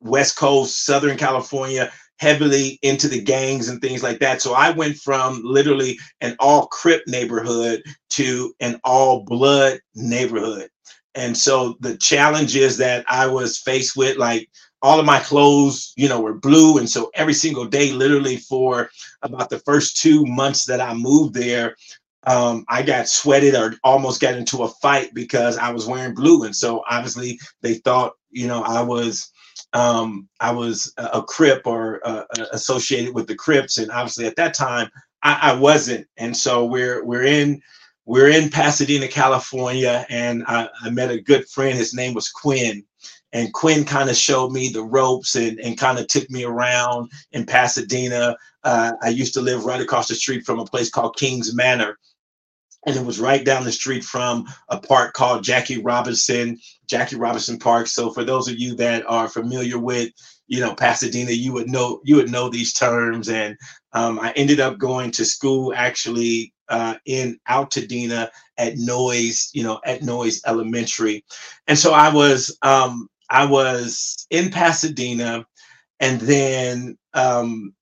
West 0.00 0.36
Coast, 0.36 0.86
Southern 0.86 1.18
California, 1.18 1.92
heavily 2.18 2.78
into 2.82 3.08
the 3.08 3.20
gangs 3.20 3.68
and 3.68 3.80
things 3.80 4.02
like 4.02 4.20
that. 4.20 4.40
So 4.40 4.54
I 4.54 4.70
went 4.70 4.96
from 4.96 5.42
literally 5.44 5.98
an 6.20 6.36
all 6.38 6.66
Crip 6.68 7.02
neighborhood 7.06 7.82
to 8.10 8.54
an 8.60 8.80
all 8.84 9.24
blood 9.24 9.80
neighborhood. 9.94 10.68
And 11.14 11.36
so 11.36 11.76
the 11.80 11.96
challenges 11.96 12.78
that 12.78 13.04
I 13.08 13.26
was 13.26 13.58
faced 13.58 13.96
with, 13.96 14.16
like 14.16 14.48
all 14.82 14.98
of 14.98 15.06
my 15.06 15.20
clothes, 15.20 15.92
you 15.96 16.08
know, 16.08 16.20
were 16.20 16.34
blue. 16.34 16.78
And 16.78 16.88
so 16.88 17.10
every 17.14 17.34
single 17.34 17.66
day, 17.66 17.92
literally 17.92 18.36
for 18.36 18.88
about 19.22 19.50
the 19.50 19.58
first 19.60 19.96
two 19.96 20.24
months 20.26 20.64
that 20.66 20.80
I 20.80 20.94
moved 20.94 21.34
there, 21.34 21.76
um, 22.24 22.64
I 22.68 22.82
got 22.82 23.08
sweated 23.08 23.54
or 23.54 23.74
almost 23.82 24.20
got 24.20 24.34
into 24.34 24.62
a 24.62 24.68
fight 24.68 25.12
because 25.12 25.58
I 25.58 25.70
was 25.70 25.86
wearing 25.86 26.14
blue. 26.14 26.44
And 26.44 26.54
so 26.54 26.84
obviously 26.88 27.40
they 27.62 27.74
thought, 27.74 28.12
you 28.30 28.46
know, 28.46 28.62
I 28.62 28.80
was 28.82 29.31
um, 29.72 30.28
I 30.40 30.52
was 30.52 30.92
a, 30.98 31.22
Crip 31.22 31.66
or 31.66 32.06
uh, 32.06 32.24
uh, 32.38 32.46
associated 32.52 33.14
with 33.14 33.26
the 33.26 33.34
Crips, 33.34 33.78
and 33.78 33.90
obviously 33.90 34.26
at 34.26 34.36
that 34.36 34.54
time 34.54 34.90
I, 35.22 35.38
I, 35.42 35.54
wasn't. 35.54 36.06
And 36.18 36.36
so 36.36 36.64
we're 36.64 37.04
we're 37.04 37.24
in 37.24 37.60
we're 38.04 38.28
in 38.28 38.50
Pasadena, 38.50 39.08
California, 39.08 40.04
and 40.08 40.44
I, 40.46 40.68
I 40.82 40.90
met 40.90 41.10
a 41.10 41.20
good 41.20 41.48
friend. 41.48 41.78
His 41.78 41.94
name 41.94 42.14
was 42.14 42.28
Quinn, 42.28 42.84
and 43.32 43.52
Quinn 43.52 43.84
kind 43.84 44.10
of 44.10 44.16
showed 44.16 44.52
me 44.52 44.68
the 44.68 44.82
ropes 44.82 45.36
and, 45.36 45.58
and 45.60 45.78
kind 45.78 45.98
of 45.98 46.06
took 46.06 46.28
me 46.30 46.44
around 46.44 47.10
in 47.32 47.46
Pasadena. 47.46 48.36
Uh, 48.64 48.92
I 49.02 49.08
used 49.08 49.34
to 49.34 49.40
live 49.40 49.64
right 49.64 49.80
across 49.80 50.08
the 50.08 50.14
street 50.14 50.44
from 50.44 50.58
a 50.58 50.64
place 50.64 50.90
called 50.90 51.16
Kings 51.16 51.54
Manor, 51.54 51.98
and 52.86 52.96
it 52.96 53.04
was 53.04 53.20
right 53.20 53.44
down 53.44 53.64
the 53.64 53.72
street 53.72 54.04
from 54.04 54.46
a 54.68 54.78
park 54.78 55.14
called 55.14 55.44
Jackie 55.44 55.80
Robinson, 55.80 56.58
Jackie 56.88 57.16
Robinson 57.16 57.58
Park. 57.58 57.86
So 57.86 58.10
for 58.10 58.24
those 58.24 58.48
of 58.48 58.58
you 58.58 58.74
that 58.76 59.04
are 59.06 59.28
familiar 59.28 59.78
with, 59.78 60.10
you 60.48 60.60
know, 60.60 60.74
Pasadena, 60.74 61.30
you 61.30 61.52
would 61.52 61.68
know 61.68 62.00
you 62.04 62.16
would 62.16 62.30
know 62.30 62.48
these 62.48 62.72
terms. 62.72 63.28
And 63.28 63.56
um, 63.92 64.18
I 64.18 64.32
ended 64.32 64.60
up 64.60 64.78
going 64.78 65.10
to 65.12 65.24
school 65.24 65.72
actually 65.76 66.52
uh, 66.68 66.96
in 67.06 67.38
Altadena 67.48 68.28
at 68.58 68.76
Noyes, 68.76 69.50
you 69.52 69.62
know, 69.62 69.80
at 69.84 70.02
Noyes 70.02 70.42
Elementary, 70.46 71.24
and 71.68 71.78
so 71.78 71.92
I 71.92 72.12
was 72.12 72.56
um, 72.62 73.08
I 73.30 73.46
was 73.46 74.26
in 74.30 74.50
Pasadena, 74.50 75.46
and 76.00 76.20
then 76.20 76.98
um, 77.14 77.74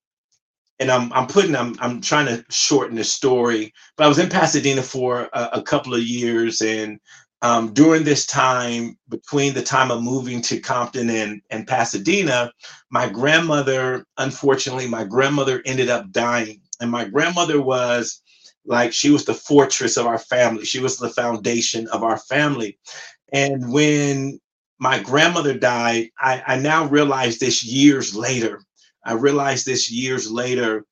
and 0.81 0.91
I'm 0.91 1.13
I'm 1.13 1.27
putting 1.27 1.55
I'm 1.55 1.77
I'm 1.79 2.01
trying 2.01 2.27
to 2.27 2.45
shorten 2.51 2.97
the 2.97 3.05
story, 3.05 3.73
but 3.97 4.05
I 4.05 4.09
was 4.09 4.19
in 4.19 4.31
Pasadena 4.31 4.83
for 4.83 5.29
a, 5.35 5.51
a 5.55 5.63
couple 5.63 5.95
of 5.95 6.03
years, 6.03 6.63
and 6.63 6.99
um, 7.43 7.73
during 7.73 8.03
this 8.03 8.27
time, 8.27 8.99
between 9.09 9.55
the 9.55 9.63
time 9.63 9.91
of 9.91 10.03
moving 10.03 10.41
to 10.43 10.59
Compton 10.59 11.11
and 11.11 11.43
and 11.51 11.67
Pasadena, 11.67 12.51
my 12.91 13.09
grandmother, 13.09 14.05
unfortunately, 14.17 14.89
my 14.89 15.05
grandmother 15.05 15.63
ended 15.67 15.91
up 15.91 16.11
dying, 16.11 16.61
and 16.81 16.91
my 16.91 17.05
grandmother 17.05 17.61
was 17.61 18.23
like 18.65 18.93
she 18.93 19.11
was 19.11 19.27
the 19.27 19.35
fortress 19.35 19.99
of 19.99 20.07
our 20.07 20.19
family. 20.19 20.65
She 20.65 20.81
was 20.81 20.97
the 20.97 21.11
foundation 21.11 21.87
of 21.89 22.03
our 22.03 22.19
family, 22.19 22.79
and 23.33 23.71
when 23.71 24.41
my 24.79 24.99
grandmother 24.99 25.53
died, 25.53 26.09
I, 26.19 26.43
I 26.47 26.57
now 26.57 26.87
realize 26.87 27.39
this 27.39 27.63
years 27.63 28.17
later 28.17 28.63
I 29.05 29.15
realized 29.15 29.67
this 29.67 29.91
years 29.91 30.31
later. 30.31 30.87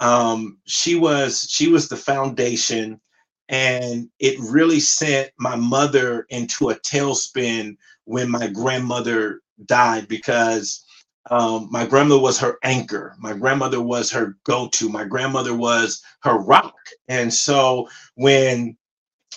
Um, 0.00 0.58
she 0.66 0.94
was 0.96 1.46
she 1.50 1.68
was 1.68 1.88
the 1.88 1.96
foundation, 1.96 3.00
and 3.48 4.08
it 4.18 4.38
really 4.40 4.80
sent 4.80 5.30
my 5.38 5.56
mother 5.56 6.26
into 6.30 6.70
a 6.70 6.76
tailspin 6.76 7.76
when 8.04 8.30
my 8.30 8.48
grandmother 8.48 9.40
died 9.66 10.08
because 10.08 10.84
um, 11.30 11.68
my 11.70 11.86
grandmother 11.86 12.20
was 12.20 12.38
her 12.40 12.58
anchor. 12.64 13.14
My 13.18 13.34
grandmother 13.34 13.80
was 13.80 14.10
her 14.12 14.36
go-to. 14.44 14.88
My 14.88 15.04
grandmother 15.04 15.54
was 15.54 16.02
her 16.22 16.38
rock. 16.38 16.74
And 17.08 17.32
so 17.32 17.88
when 18.14 18.76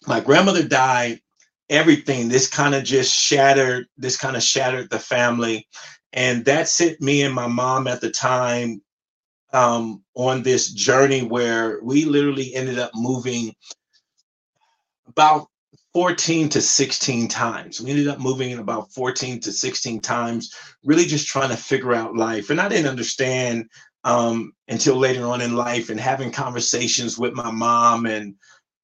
my 0.08 0.20
grandmother 0.20 0.64
died, 0.68 1.22
everything 1.70 2.30
this 2.30 2.48
kind 2.48 2.76
of 2.76 2.84
just 2.84 3.14
shattered. 3.16 3.88
This 3.98 4.18
kind 4.18 4.36
of 4.36 4.44
shattered 4.44 4.90
the 4.90 5.00
family, 5.00 5.68
and 6.14 6.46
that 6.46 6.68
sent 6.68 7.02
me 7.02 7.24
and 7.24 7.34
my 7.34 7.48
mom 7.48 7.88
at 7.88 8.02
the 8.02 8.12
time 8.12 8.82
um, 9.52 10.04
on 10.16 10.44
this 10.44 10.72
journey 10.72 11.24
where 11.24 11.80
we 11.82 12.06
literally 12.06 12.54
ended 12.54 12.80
up 12.80 12.92
moving 12.96 13.54
about 15.08 15.48
14 15.94 16.50
to 16.50 16.62
16 16.62 17.28
times. 17.28 17.80
We 17.80 17.92
ended 17.92 18.08
up 18.08 18.20
moving 18.20 18.52
in 18.52 18.60
about 18.60 18.92
14 18.94 19.40
to 19.42 19.52
16 19.52 20.02
times, 20.02 20.54
really 20.84 21.06
just 21.06 21.28
trying 21.28 21.50
to 21.50 21.58
figure 21.58 21.94
out 21.94 22.16
life. 22.16 22.50
And 22.50 22.60
I 22.60 22.68
didn't 22.68 22.90
understand 22.90 23.70
um, 24.04 24.54
until 24.68 24.98
later 24.98 25.26
on 25.26 25.42
in 25.42 25.56
life 25.56 25.90
and 25.90 26.00
having 26.00 26.32
conversations 26.32 27.18
with 27.18 27.34
my 27.34 27.52
mom 27.52 28.06
and 28.06 28.36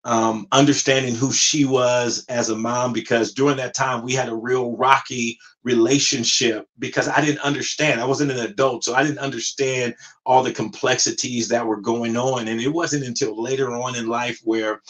um, 0.05 0.47
understanding 0.51 1.13
who 1.13 1.31
she 1.31 1.65
was 1.65 2.25
as 2.29 2.49
a 2.49 2.55
mom 2.55 2.93
because 2.93 3.33
during 3.33 3.57
that 3.57 3.73
time 3.73 4.03
we 4.03 4.13
had 4.13 4.29
a 4.29 4.35
real 4.35 4.75
rocky 4.77 5.37
relationship 5.63 6.67
because 6.79 7.07
I 7.09 7.19
didn't 7.19 7.41
understand. 7.41 7.99
I 7.99 8.05
wasn't 8.05 8.31
an 8.31 8.39
adult, 8.39 8.83
so 8.85 8.95
I 8.95 9.03
didn't 9.03 9.19
understand 9.19 9.93
all 10.25 10.41
the 10.41 10.53
complexities 10.53 11.49
that 11.49 11.65
were 11.65 11.81
going 11.81 12.15
on. 12.15 12.47
And 12.47 12.61
it 12.61 12.69
wasn't 12.69 13.05
until 13.05 13.41
later 13.41 13.71
on 13.73 13.95
in 13.95 14.07
life 14.07 14.39
where 14.43 14.81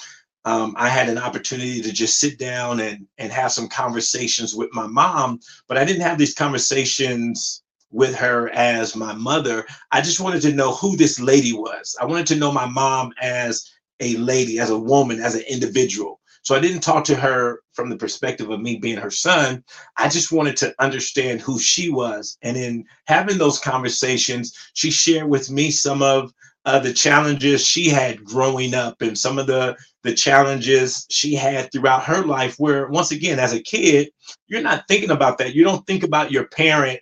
um, 0.45 0.75
I 0.77 0.89
had 0.89 1.09
an 1.09 1.17
opportunity 1.17 1.81
to 1.81 1.91
just 1.91 2.19
sit 2.19 2.37
down 2.37 2.79
and, 2.79 3.07
and 3.17 3.31
have 3.31 3.51
some 3.51 3.67
conversations 3.67 4.55
with 4.55 4.69
my 4.73 4.87
mom, 4.87 5.39
but 5.67 5.77
I 5.77 5.85
didn't 5.85 6.03
have 6.03 6.17
these 6.17 6.35
conversations 6.35 7.63
with 7.91 8.15
her 8.15 8.49
as 8.51 8.95
my 8.95 9.13
mother. 9.13 9.65
I 9.91 10.01
just 10.01 10.19
wanted 10.19 10.41
to 10.43 10.53
know 10.53 10.73
who 10.73 10.95
this 10.95 11.19
lady 11.19 11.53
was. 11.53 11.95
I 11.99 12.05
wanted 12.05 12.27
to 12.27 12.35
know 12.35 12.51
my 12.51 12.67
mom 12.67 13.11
as 13.21 13.69
a 13.99 14.15
lady, 14.17 14.59
as 14.59 14.69
a 14.69 14.77
woman, 14.77 15.19
as 15.19 15.35
an 15.35 15.43
individual. 15.49 16.19
So 16.41 16.55
I 16.55 16.59
didn't 16.59 16.81
talk 16.81 17.03
to 17.05 17.15
her 17.15 17.59
from 17.73 17.89
the 17.89 17.97
perspective 17.97 18.49
of 18.49 18.61
me 18.61 18.77
being 18.77 18.97
her 18.97 19.11
son. 19.11 19.63
I 19.97 20.07
just 20.09 20.31
wanted 20.31 20.57
to 20.57 20.73
understand 20.79 21.41
who 21.41 21.59
she 21.59 21.89
was. 21.89 22.37
And 22.41 22.55
in 22.57 22.85
having 23.07 23.37
those 23.37 23.59
conversations, 23.59 24.57
she 24.73 24.89
shared 24.89 25.29
with 25.29 25.51
me 25.51 25.69
some 25.69 26.01
of 26.01 26.33
uh, 26.65 26.79
the 26.79 26.93
challenges 26.93 27.65
she 27.65 27.89
had 27.89 28.23
growing 28.23 28.73
up 28.73 29.01
and 29.01 29.17
some 29.17 29.39
of 29.39 29.47
the 29.47 29.75
the 30.03 30.13
challenges 30.13 31.05
she 31.09 31.35
had 31.35 31.71
throughout 31.71 32.03
her 32.03 32.25
life 32.25 32.55
where 32.57 32.87
once 32.87 33.11
again 33.11 33.39
as 33.39 33.53
a 33.53 33.61
kid 33.61 34.09
you're 34.47 34.61
not 34.61 34.87
thinking 34.87 35.09
about 35.09 35.37
that 35.37 35.55
you 35.55 35.63
don't 35.63 35.85
think 35.87 36.03
about 36.03 36.31
your 36.31 36.45
parent 36.47 36.99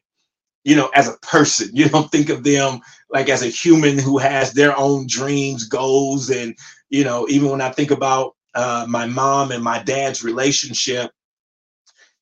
you 0.64 0.76
know 0.76 0.90
as 0.94 1.08
a 1.08 1.18
person 1.18 1.70
you 1.74 1.90
don't 1.90 2.12
think 2.12 2.30
of 2.30 2.44
them 2.44 2.80
like 3.10 3.30
as 3.30 3.42
a 3.42 3.48
human 3.48 3.98
who 3.98 4.18
has 4.18 4.54
their 4.54 4.78
own 4.78 5.06
dreams 5.08 5.68
goals 5.68 6.30
and 6.30 6.56
you 6.90 7.04
know 7.04 7.28
even 7.30 7.50
when 7.50 7.62
i 7.62 7.70
think 7.70 7.92
about 7.92 8.36
uh, 8.56 8.86
my 8.90 9.06
mom 9.06 9.52
and 9.52 9.64
my 9.64 9.82
dad's 9.84 10.24
relationship 10.24 11.12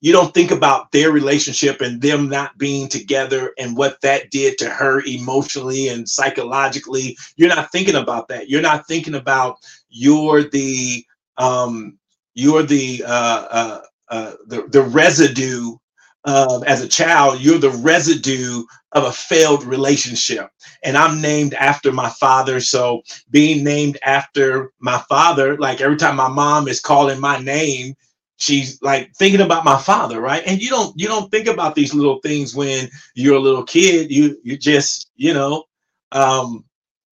you 0.01 0.11
don't 0.11 0.35
think 0.35 0.51
about 0.51 0.91
their 0.91 1.11
relationship 1.11 1.81
and 1.81 1.99
them 1.99 2.29
not 2.29 2.57
being 2.59 2.87
together 2.87 3.53
and 3.57 3.75
what 3.75 3.99
that 4.01 4.29
did 4.29 4.55
to 4.59 4.69
her 4.69 5.01
emotionally 5.07 5.87
and 5.87 6.07
psychologically. 6.07 7.17
You're 7.37 7.49
not 7.49 7.71
thinking 7.71 7.95
about 7.95 8.27
that. 8.27 8.47
You're 8.47 8.61
not 8.61 8.87
thinking 8.87 9.15
about 9.15 9.57
you're 9.89 10.43
the 10.43 11.03
um 11.37 11.97
you're 12.35 12.61
the 12.61 13.03
uh 13.03 13.47
uh, 13.49 13.81
uh 14.09 14.33
the, 14.45 14.67
the 14.67 14.83
residue 14.83 15.75
uh, 16.25 16.61
as 16.67 16.81
a 16.81 16.89
child, 16.89 17.41
you're 17.41 17.59
the 17.59 17.71
residue 17.71 18.63
of 18.93 19.05
a 19.05 19.11
failed 19.13 19.63
relationship. 19.65 20.49
And 20.83 20.97
I'm 20.97 21.21
named 21.21 21.53
after 21.55 21.91
my 21.91 22.09
father. 22.09 22.61
So 22.61 23.03
being 23.31 23.63
named 23.63 23.97
after 24.03 24.71
my 24.79 24.99
father, 25.09 25.57
like 25.57 25.81
every 25.81 25.97
time 25.97 26.17
my 26.17 26.29
mom 26.29 26.67
is 26.67 26.81
calling 26.81 27.19
my 27.19 27.39
name, 27.39 27.95
she's 28.37 28.81
like 28.81 29.11
thinking 29.15 29.41
about 29.41 29.65
my 29.65 29.79
father, 29.79 30.21
right? 30.21 30.43
And 30.45 30.61
you 30.61 30.69
don't 30.69 30.93
you 30.99 31.07
don't 31.07 31.31
think 31.31 31.47
about 31.47 31.75
these 31.75 31.93
little 31.93 32.19
things 32.21 32.55
when 32.55 32.89
you're 33.15 33.37
a 33.37 33.41
little 33.41 33.63
kid. 33.63 34.11
You 34.11 34.39
you 34.43 34.57
just, 34.57 35.11
you 35.15 35.33
know, 35.33 35.65
um, 36.13 36.65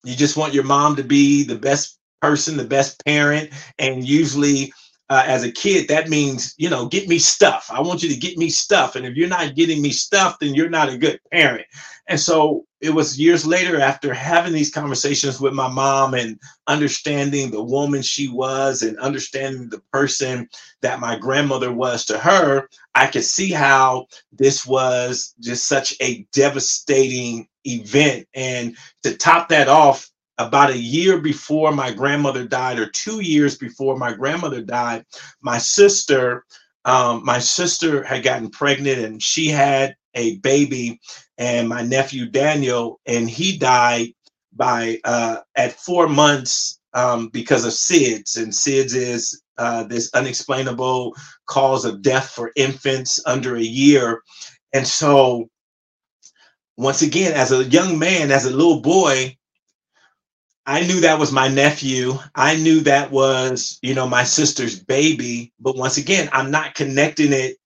you 0.05 0.15
just 0.15 0.37
want 0.37 0.55
your 0.55 0.65
mom 0.65 0.97
to 0.97 1.03
be 1.03 1.43
the 1.45 1.57
best 1.57 1.99
person, 2.21 2.57
the 2.57 2.65
best 2.65 3.03
parent, 3.05 3.51
and 3.79 4.07
usually 4.07 4.73
uh, 5.09 5.23
as 5.25 5.43
a 5.43 5.51
kid, 5.51 5.87
that 5.87 6.09
means, 6.09 6.55
you 6.57 6.69
know, 6.69 6.87
get 6.87 7.07
me 7.07 7.19
stuff. 7.19 7.69
I 7.71 7.79
want 7.81 8.01
you 8.01 8.09
to 8.09 8.15
get 8.15 8.37
me 8.37 8.49
stuff. 8.49 8.95
And 8.95 9.05
if 9.05 9.15
you're 9.15 9.27
not 9.27 9.55
getting 9.55 9.81
me 9.81 9.91
stuff, 9.91 10.39
then 10.39 10.55
you're 10.55 10.69
not 10.69 10.89
a 10.89 10.97
good 10.97 11.19
parent. 11.31 11.67
And 12.07 12.19
so 12.19 12.65
it 12.81 12.89
was 12.89 13.19
years 13.19 13.45
later 13.45 13.79
after 13.79 14.13
having 14.13 14.53
these 14.53 14.71
conversations 14.71 15.39
with 15.39 15.53
my 15.53 15.67
mom 15.67 16.13
and 16.13 16.39
understanding 16.67 17.51
the 17.51 17.63
woman 17.63 18.01
she 18.01 18.27
was 18.29 18.81
and 18.81 18.97
understanding 18.99 19.69
the 19.69 19.81
person 19.91 20.49
that 20.81 20.99
my 20.99 21.17
grandmother 21.17 21.71
was 21.71 22.05
to 22.05 22.17
her, 22.17 22.67
I 22.95 23.07
could 23.07 23.23
see 23.23 23.51
how 23.51 24.07
this 24.31 24.65
was 24.65 25.35
just 25.39 25.67
such 25.67 25.95
a 26.01 26.27
devastating 26.33 27.47
event. 27.65 28.27
And 28.33 28.75
to 29.03 29.15
top 29.15 29.49
that 29.49 29.67
off, 29.67 30.09
about 30.37 30.69
a 30.69 30.77
year 30.77 31.19
before 31.19 31.71
my 31.71 31.91
grandmother 31.91 32.45
died, 32.45 32.79
or 32.79 32.89
two 32.89 33.21
years 33.21 33.57
before 33.57 33.97
my 33.97 34.13
grandmother 34.13 34.61
died, 34.61 35.05
my 35.41 35.57
sister, 35.57 36.45
um, 36.83 37.23
my 37.25 37.39
sister 37.39 38.03
had 38.03 38.23
gotten 38.23 38.49
pregnant 38.49 38.99
and 38.99 39.21
she 39.21 39.47
had 39.47 39.95
a 40.13 40.37
baby, 40.37 40.99
and 41.37 41.67
my 41.67 41.81
nephew 41.81 42.25
Daniel, 42.25 42.99
and 43.05 43.29
he 43.29 43.57
died 43.57 44.07
by 44.53 44.99
uh, 45.03 45.37
at 45.55 45.73
four 45.73 46.07
months 46.07 46.79
um, 46.93 47.27
because 47.29 47.65
of 47.65 47.73
SIDS, 47.73 48.37
and 48.37 48.53
SIDS 48.53 48.95
is 48.95 49.41
uh, 49.57 49.83
this 49.83 50.09
unexplainable 50.13 51.13
cause 51.47 51.83
of 51.83 52.01
death 52.01 52.29
for 52.29 52.51
infants 52.55 53.21
under 53.25 53.55
a 53.57 53.61
year, 53.61 54.21
and 54.73 54.87
so 54.87 55.49
once 56.77 57.01
again, 57.01 57.33
as 57.33 57.51
a 57.51 57.63
young 57.65 57.97
man, 57.97 58.31
as 58.31 58.45
a 58.45 58.55
little 58.55 58.81
boy, 58.81 59.35
I 60.65 60.81
knew 60.87 61.01
that 61.01 61.19
was 61.19 61.31
my 61.31 61.47
nephew. 61.47 62.15
I 62.35 62.55
knew 62.57 62.81
that 62.81 63.11
was, 63.11 63.79
you 63.81 63.93
know, 63.93 64.07
my 64.07 64.23
sister's 64.23 64.79
baby. 64.79 65.53
But 65.59 65.77
once 65.77 65.97
again, 65.97 66.29
I'm 66.33 66.51
not 66.51 66.75
connecting 66.75 67.33
it 67.33 67.57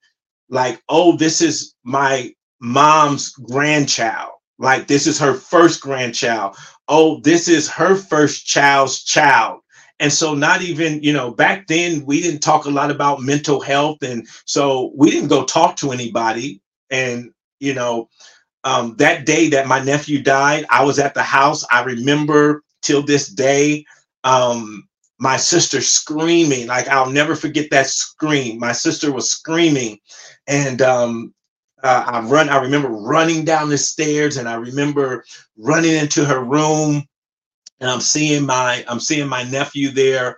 like, 0.49 0.81
oh, 0.89 1.15
this 1.17 1.41
is 1.41 1.75
my 1.83 2.33
mom's 2.61 3.31
grandchild. 3.31 4.31
Like, 4.59 4.87
this 4.87 5.07
is 5.07 5.19
her 5.19 5.33
first 5.33 5.81
grandchild. 5.81 6.57
Oh, 6.87 7.21
this 7.21 7.47
is 7.47 7.69
her 7.69 7.95
first 7.95 8.45
child's 8.45 9.03
child. 9.03 9.61
And 9.99 10.11
so, 10.11 10.33
not 10.33 10.61
even, 10.61 11.03
you 11.03 11.13
know, 11.13 11.31
back 11.31 11.67
then 11.67 12.05
we 12.05 12.21
didn't 12.21 12.41
talk 12.41 12.65
a 12.65 12.69
lot 12.71 12.91
about 12.91 13.21
mental 13.21 13.61
health. 13.61 13.99
And 14.03 14.27
so 14.45 14.93
we 14.95 15.11
didn't 15.11 15.29
go 15.29 15.45
talk 15.45 15.75
to 15.77 15.91
anybody. 15.91 16.61
And, 16.89 17.31
you 17.59 17.73
know, 17.73 18.09
um, 18.63 18.95
that 18.97 19.25
day 19.25 19.49
that 19.49 19.67
my 19.67 19.81
nephew 19.83 20.21
died, 20.21 20.65
I 20.69 20.83
was 20.85 20.99
at 20.99 21.13
the 21.13 21.23
house. 21.23 21.65
I 21.71 21.83
remember 21.83 22.63
till 22.81 23.03
this 23.03 23.27
day. 23.27 23.85
Um, 24.23 24.87
my 25.19 25.37
sister 25.37 25.81
screaming, 25.81 26.67
like 26.67 26.87
I'll 26.87 27.09
never 27.09 27.35
forget 27.35 27.69
that 27.71 27.87
scream. 27.87 28.59
My 28.59 28.71
sister 28.71 29.11
was 29.11 29.29
screaming, 29.29 29.99
and 30.47 30.81
um, 30.81 31.33
uh, 31.83 32.03
I 32.07 32.21
run. 32.21 32.49
I 32.49 32.61
remember 32.61 32.89
running 32.89 33.43
down 33.45 33.69
the 33.69 33.77
stairs, 33.77 34.37
and 34.37 34.47
I 34.47 34.55
remember 34.55 35.25
running 35.57 35.93
into 35.93 36.25
her 36.25 36.43
room, 36.43 37.03
and 37.81 37.89
I'm 37.89 38.01
seeing 38.01 38.45
my 38.45 38.85
I'm 38.87 38.99
seeing 38.99 39.27
my 39.27 39.43
nephew 39.43 39.89
there. 39.89 40.37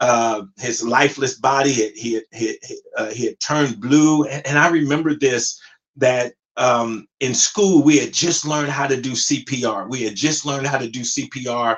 Uh, 0.00 0.42
his 0.58 0.82
lifeless 0.82 1.38
body 1.38 1.72
he 1.72 2.22
he 2.32 2.58
he, 2.62 2.80
uh, 2.96 3.10
he 3.10 3.26
had 3.26 3.40
turned 3.40 3.80
blue, 3.80 4.24
and, 4.24 4.46
and 4.46 4.58
I 4.58 4.68
remember 4.68 5.14
this 5.14 5.60
that 5.96 6.32
um, 6.56 7.06
in 7.20 7.34
school, 7.34 7.82
we 7.82 7.98
had 7.98 8.12
just 8.12 8.46
learned 8.46 8.70
how 8.70 8.86
to 8.86 9.00
do 9.00 9.12
CPR. 9.12 9.88
We 9.88 10.02
had 10.02 10.14
just 10.14 10.44
learned 10.44 10.66
how 10.66 10.78
to 10.78 10.88
do 10.88 11.00
CPR. 11.00 11.76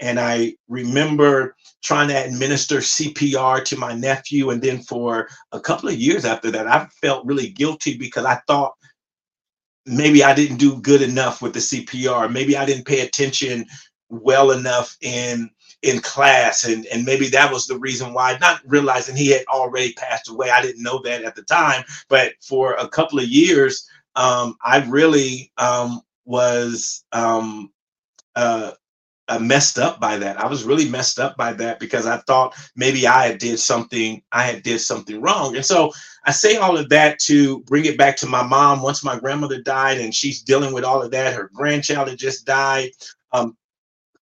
And 0.00 0.18
I 0.18 0.54
remember 0.68 1.56
trying 1.82 2.08
to 2.08 2.24
administer 2.24 2.78
CPR 2.78 3.64
to 3.64 3.76
my 3.76 3.94
nephew. 3.94 4.50
And 4.50 4.62
then 4.62 4.80
for 4.80 5.28
a 5.52 5.60
couple 5.60 5.88
of 5.88 5.96
years 5.96 6.24
after 6.24 6.50
that, 6.50 6.66
I 6.66 6.86
felt 7.00 7.26
really 7.26 7.50
guilty 7.50 7.96
because 7.96 8.24
I 8.24 8.40
thought 8.46 8.74
maybe 9.86 10.24
I 10.24 10.34
didn't 10.34 10.56
do 10.56 10.80
good 10.80 11.02
enough 11.02 11.42
with 11.42 11.52
the 11.52 11.60
CPR. 11.60 12.32
Maybe 12.32 12.56
I 12.56 12.64
didn't 12.64 12.86
pay 12.86 13.00
attention 13.00 13.66
well 14.08 14.50
enough 14.52 14.96
in 15.00 15.50
in 15.82 16.00
class 16.00 16.64
and 16.64 16.86
and 16.86 17.04
maybe 17.04 17.28
that 17.28 17.52
was 17.52 17.66
the 17.66 17.78
reason 17.78 18.14
why 18.14 18.38
not 18.40 18.60
realizing 18.64 19.14
he 19.14 19.30
had 19.30 19.44
already 19.48 19.92
passed 19.94 20.30
away 20.30 20.48
i 20.50 20.62
didn't 20.62 20.82
know 20.82 21.00
that 21.02 21.22
at 21.24 21.34
the 21.34 21.42
time 21.42 21.82
but 22.08 22.32
for 22.40 22.74
a 22.74 22.88
couple 22.88 23.18
of 23.18 23.26
years 23.26 23.86
um, 24.16 24.56
I 24.64 24.84
really 24.86 25.52
um, 25.58 26.02
was 26.26 27.04
um, 27.12 27.72
uh, 28.36 28.72
uh, 29.28 29.38
messed 29.38 29.78
up 29.78 30.00
by 30.00 30.18
that. 30.18 30.38
I 30.40 30.46
was 30.48 30.64
really 30.64 30.88
messed 30.88 31.18
up 31.20 31.36
by 31.36 31.52
that 31.54 31.80
because 31.80 32.06
I 32.06 32.18
thought 32.18 32.54
maybe 32.76 33.06
I 33.06 33.26
had 33.28 33.38
did 33.38 33.58
something, 33.58 34.22
I 34.32 34.44
had 34.44 34.62
did 34.62 34.80
something 34.80 35.20
wrong. 35.20 35.56
And 35.56 35.64
so 35.64 35.92
I 36.26 36.32
say 36.32 36.56
all 36.56 36.76
of 36.78 36.90
that 36.90 37.18
to 37.20 37.60
bring 37.60 37.86
it 37.86 37.98
back 37.98 38.16
to 38.18 38.26
my 38.26 38.42
mom. 38.42 38.82
Once 38.82 39.04
my 39.04 39.18
grandmother 39.18 39.62
died 39.62 39.98
and 40.00 40.14
she's 40.14 40.42
dealing 40.42 40.74
with 40.74 40.84
all 40.84 41.02
of 41.02 41.10
that, 41.12 41.34
her 41.34 41.50
grandchild 41.54 42.08
had 42.08 42.18
just 42.18 42.46
died. 42.46 42.90
Um, 43.32 43.52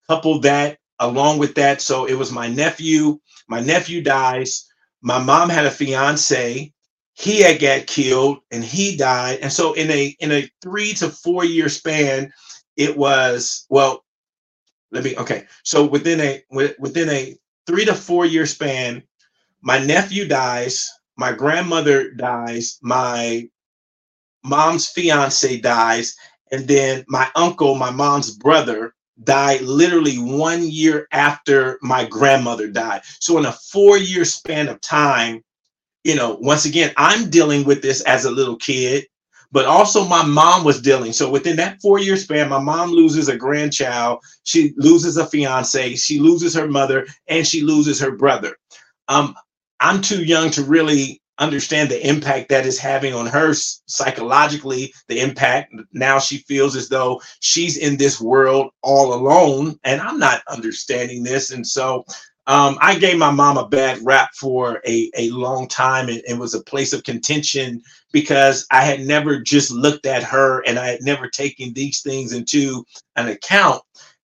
couple 0.09 0.41
that 0.41 0.79
along 1.01 1.39
with 1.39 1.55
that. 1.57 1.83
So 1.83 2.07
it 2.07 2.15
was 2.15 2.33
my 2.33 2.49
nephew. 2.49 3.21
My 3.49 3.61
nephew 3.61 4.03
dies. 4.03 4.69
My 5.03 5.19
mom 5.19 5.51
had 5.51 5.67
a 5.67 5.73
fiance 5.73 6.73
he 7.15 7.41
had 7.41 7.61
got 7.61 7.87
killed 7.87 8.39
and 8.51 8.65
he 8.65 8.97
died 8.97 9.39
and 9.43 9.53
so 9.53 9.73
in 9.75 9.91
a 9.91 10.17
in 10.21 10.33
a 10.33 10.51
three 10.63 10.93
to 10.93 11.09
four 11.09 11.45
year 11.45 11.69
span 11.69 12.33
it 12.77 12.97
was 12.97 13.67
well 13.69 14.05
let 14.91 15.05
me 15.05 15.17
okay 15.17 15.45
so 15.63 15.85
within 15.85 16.21
a 16.21 16.43
within 16.79 17.09
a 17.11 17.37
three 17.67 17.85
to 17.85 17.95
four 17.95 18.25
year 18.25 18.47
span 18.47 19.03
my 19.61 19.79
nephew 19.79 20.27
dies 20.27 20.91
my 21.17 21.33
grandmother 21.33 22.11
dies 22.13 22.79
my 22.83 23.47
mom's 24.45 24.89
fiance 24.89 25.59
dies 25.59 26.15
and 26.51 26.67
then 26.67 27.05
my 27.09 27.29
uncle 27.35 27.75
my 27.75 27.91
mom's 27.91 28.31
brother 28.31 28.95
died 29.25 29.61
literally 29.63 30.17
one 30.17 30.69
year 30.69 31.07
after 31.13 31.79
my 31.83 32.05
grandmother 32.05 32.69
died. 32.69 33.03
So, 33.21 33.39
in 33.39 33.47
a 33.47 33.53
four 33.53 33.97
year 33.99 34.25
span 34.25 34.69
of 34.69 34.81
time, 34.81 35.43
you 36.05 36.15
know, 36.15 36.37
once 36.41 36.65
again, 36.65 36.93
I'm 36.97 37.31
dealing 37.31 37.65
with 37.65 37.83
this 37.83 38.03
as 38.03 38.25
a 38.25 38.31
little 38.31 38.57
kid, 38.57 39.07
but 39.53 39.67
also 39.67 40.05
my 40.07 40.25
mom 40.25 40.65
was 40.65 40.81
dealing. 40.81 41.13
So, 41.13 41.31
within 41.31 41.57
that 41.57 41.81
four 41.81 41.99
year 41.99 42.17
span, 42.17 42.49
my 42.49 42.61
mom 42.61 42.91
loses 42.91 43.29
a 43.29 43.37
grandchild, 43.37 44.21
she 44.45 44.73
loses 44.77 45.17
a 45.17 45.27
fiance, 45.27 45.95
she 45.97 46.19
loses 46.19 46.55
her 46.55 46.67
mother, 46.67 47.07
and 47.29 47.47
she 47.47 47.63
loses 47.63 48.01
her 48.01 48.13
brother. 48.13 48.57
Um, 49.09 49.35
I'm 49.81 50.01
too 50.01 50.25
young 50.25 50.51
to 50.51 50.65
really 50.65 51.23
understand 51.39 51.91
the 51.91 52.07
impact 52.07 52.49
that 52.51 52.67
is 52.67 52.79
having 52.79 53.15
on 53.15 53.27
her 53.27 53.53
psychologically 53.55 54.93
the 55.09 55.19
impact 55.19 55.75
now 55.93 56.19
she 56.19 56.39
feels 56.39 56.77
as 56.77 56.89
though 56.89 57.21
she's 57.41 57.79
in 57.79 57.97
this 57.97 58.21
world 58.21 58.71
all 58.83 59.15
alone 59.15 59.75
and 59.83 60.01
i'm 60.03 60.19
not 60.19 60.43
understanding 60.49 61.23
this 61.23 61.51
and 61.51 61.67
so 61.67 62.05
um, 62.47 62.77
i 62.81 62.99
gave 62.99 63.17
my 63.19 63.31
mom 63.31 63.57
a 63.57 63.69
bad 63.69 63.99
rap 64.03 64.31
for 64.35 64.81
a, 64.87 65.11
a 65.17 65.31
long 65.31 65.69
time 65.69 66.09
and 66.09 66.23
it 66.27 66.39
was 66.39 66.55
a 66.55 66.63
place 66.65 66.93
of 66.93 67.05
contention 67.05 67.83
because 68.13 68.67
i 68.71 68.83
had 68.83 69.01
never 69.01 69.41
just 69.41 69.71
looked 69.71 70.07
at 70.07 70.23
her 70.23 70.61
and 70.67 70.79
i 70.79 70.87
had 70.87 71.03
never 71.03 71.29
taken 71.29 71.73
these 71.73 72.03
things 72.03 72.33
into 72.33 72.85
an 73.17 73.29
account 73.29 73.83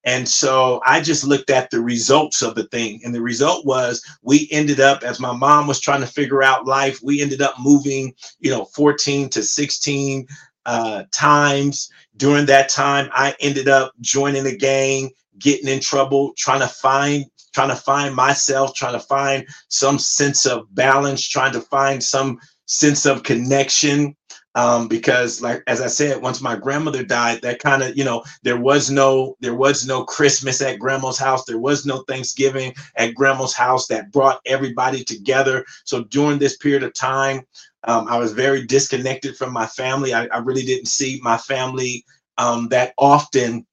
and 0.08 0.26
so 0.26 0.80
I 0.86 1.02
just 1.02 1.24
looked 1.24 1.50
at 1.50 1.70
the 1.70 1.82
results 1.82 2.40
of 2.40 2.54
the 2.54 2.64
thing. 2.68 3.00
And 3.04 3.14
the 3.14 3.20
result 3.20 3.66
was 3.66 4.02
we 4.22 4.48
ended 4.50 4.80
up, 4.80 5.02
as 5.02 5.20
my 5.20 5.36
mom 5.36 5.66
was 5.66 5.80
trying 5.80 6.00
to 6.00 6.06
figure 6.06 6.42
out 6.42 6.66
life, 6.66 6.98
we 7.02 7.20
ended 7.20 7.42
up 7.42 7.56
moving, 7.60 8.14
you 8.40 8.50
know, 8.50 8.64
14 8.64 9.28
to 9.28 9.42
16 9.42 10.26
uh, 10.64 11.02
times. 11.12 11.90
During 12.16 12.46
that 12.46 12.70
time, 12.70 13.10
I 13.12 13.34
ended 13.40 13.68
up 13.68 13.92
joining 14.00 14.46
a 14.46 14.56
gang, 14.56 15.10
getting 15.38 15.68
in 15.68 15.80
trouble, 15.80 16.32
trying 16.38 16.60
to 16.60 16.68
find 16.68 17.26
trying 17.58 17.70
to 17.70 17.82
find 17.82 18.14
myself, 18.14 18.72
trying 18.72 18.92
to 18.92 19.00
find 19.00 19.44
some 19.68 19.98
sense 19.98 20.46
of 20.46 20.72
balance, 20.76 21.26
trying 21.26 21.52
to 21.52 21.60
find 21.60 22.00
some 22.00 22.38
sense 22.66 23.04
of 23.04 23.24
connection 23.24 24.14
um, 24.54 24.86
because 24.86 25.42
like 25.42 25.64
as 25.66 25.80
I 25.80 25.88
said, 25.88 26.22
once 26.22 26.40
my 26.40 26.54
grandmother 26.54 27.02
died, 27.02 27.42
that 27.42 27.58
kind 27.58 27.82
of 27.82 27.96
you 27.96 28.04
know 28.04 28.22
there 28.44 28.60
was 28.60 28.90
no 28.90 29.36
there 29.40 29.56
was 29.56 29.86
no 29.86 30.04
Christmas 30.04 30.62
at 30.62 30.78
grandma's 30.78 31.18
house, 31.18 31.44
there 31.44 31.58
was 31.58 31.84
no 31.84 32.04
Thanksgiving 32.08 32.74
at 32.94 33.14
grandma's 33.14 33.54
house 33.54 33.88
that 33.88 34.12
brought 34.12 34.40
everybody 34.46 35.02
together. 35.02 35.64
So 35.84 36.04
during 36.04 36.38
this 36.38 36.56
period 36.58 36.84
of 36.84 36.94
time, 36.94 37.42
um, 37.84 38.06
I 38.08 38.18
was 38.18 38.32
very 38.32 38.64
disconnected 38.66 39.36
from 39.36 39.52
my 39.52 39.66
family. 39.66 40.14
I, 40.14 40.26
I 40.26 40.38
really 40.38 40.62
didn't 40.62 40.88
see 40.88 41.20
my 41.24 41.38
family 41.38 42.04
um, 42.36 42.68
that 42.68 42.94
often. 42.98 43.66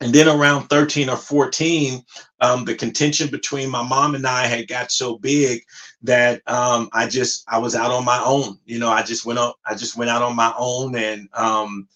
And 0.00 0.14
then 0.14 0.28
around 0.28 0.68
13 0.68 1.10
or 1.10 1.16
14, 1.16 2.02
um, 2.40 2.64
the 2.64 2.74
contention 2.74 3.28
between 3.28 3.68
my 3.68 3.82
mom 3.82 4.14
and 4.14 4.26
I 4.26 4.46
had 4.46 4.66
got 4.66 4.90
so 4.90 5.18
big 5.18 5.62
that 6.02 6.40
um, 6.46 6.88
I 6.92 7.06
just 7.06 7.44
I 7.48 7.58
was 7.58 7.74
out 7.74 7.90
on 7.90 8.04
my 8.04 8.22
own. 8.24 8.58
You 8.64 8.78
know, 8.78 8.88
I 8.88 9.02
just 9.02 9.26
went 9.26 9.38
up, 9.38 9.56
I 9.66 9.74
just 9.74 9.96
went 9.96 10.10
out 10.10 10.22
on 10.22 10.34
my 10.34 10.54
own, 10.58 10.96
and 10.96 11.28
um, 11.34 11.86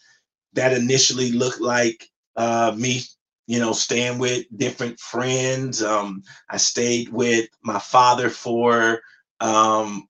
that 0.52 0.74
initially 0.74 1.32
looked 1.32 1.62
like 1.62 2.10
uh, 2.36 2.74
me, 2.76 3.02
you 3.46 3.58
know, 3.58 3.72
staying 3.72 4.18
with 4.18 4.44
different 4.56 5.00
friends. 5.00 5.82
Um, 5.82 6.22
I 6.50 6.58
stayed 6.58 7.08
with 7.08 7.48
my 7.62 7.78
father 7.78 8.28
for 8.28 9.00
um, 9.40 10.06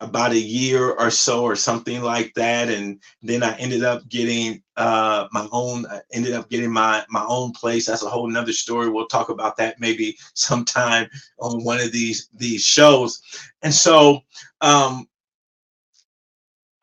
about 0.00 0.32
a 0.32 0.38
year 0.38 0.92
or 0.92 1.10
so 1.10 1.44
or 1.44 1.56
something 1.56 2.02
like 2.02 2.32
that 2.34 2.68
and 2.68 3.00
then 3.22 3.42
i 3.42 3.56
ended 3.58 3.84
up 3.84 4.06
getting 4.08 4.62
uh 4.76 5.28
my 5.32 5.46
own 5.52 5.86
I 5.86 6.00
ended 6.12 6.32
up 6.32 6.48
getting 6.48 6.72
my 6.72 7.04
my 7.08 7.24
own 7.28 7.52
place. 7.52 7.86
That's 7.86 8.02
a 8.02 8.08
whole 8.08 8.28
nother 8.28 8.52
story. 8.52 8.88
We'll 8.88 9.06
talk 9.06 9.28
about 9.28 9.56
that 9.58 9.78
maybe 9.78 10.16
sometime 10.34 11.08
on 11.38 11.64
one 11.64 11.80
of 11.80 11.92
these 11.92 12.28
these 12.34 12.64
shows. 12.64 13.20
And 13.62 13.72
so 13.72 14.20
um 14.60 15.08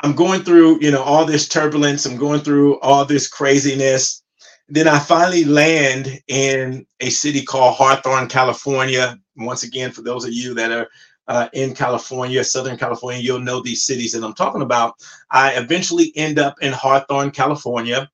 i'm 0.04 0.16
going 0.16 0.42
through 0.44 0.82
you 0.82 0.92
know 0.92 1.04
all 1.04 1.26
this 1.26 1.48
turbulence. 1.48 2.06
I'm 2.06 2.18
going 2.18 2.42
through 2.42 2.80
all 2.80 3.06
this 3.06 3.28
craziness. 3.28 4.24
Then 4.70 4.88
i 4.88 5.00
finally 5.00 5.44
land 5.44 6.22
in 6.28 6.86
a 7.02 7.10
city 7.10 7.44
called 7.44 7.76
hawthorne 7.76 8.28
california. 8.30 9.20
Once 9.36 9.64
again 9.64 9.92
for 9.92 10.02
those 10.02 10.24
of 10.24 10.34
you 10.34 10.54
that 10.54 10.72
are 10.72 10.88
uh, 11.28 11.48
in 11.54 11.74
California, 11.74 12.44
Southern 12.44 12.78
California, 12.78 13.22
you'll 13.22 13.40
know 13.40 13.62
these 13.62 13.86
cities 13.86 14.12
that 14.12 14.24
I'm 14.24 14.34
talking 14.34 14.62
about. 14.62 14.96
I 15.30 15.54
eventually 15.54 16.12
end 16.16 16.40
up 16.40 16.56
in 16.62 16.74
Hawthorne, 16.74 17.32
California. 17.32 18.10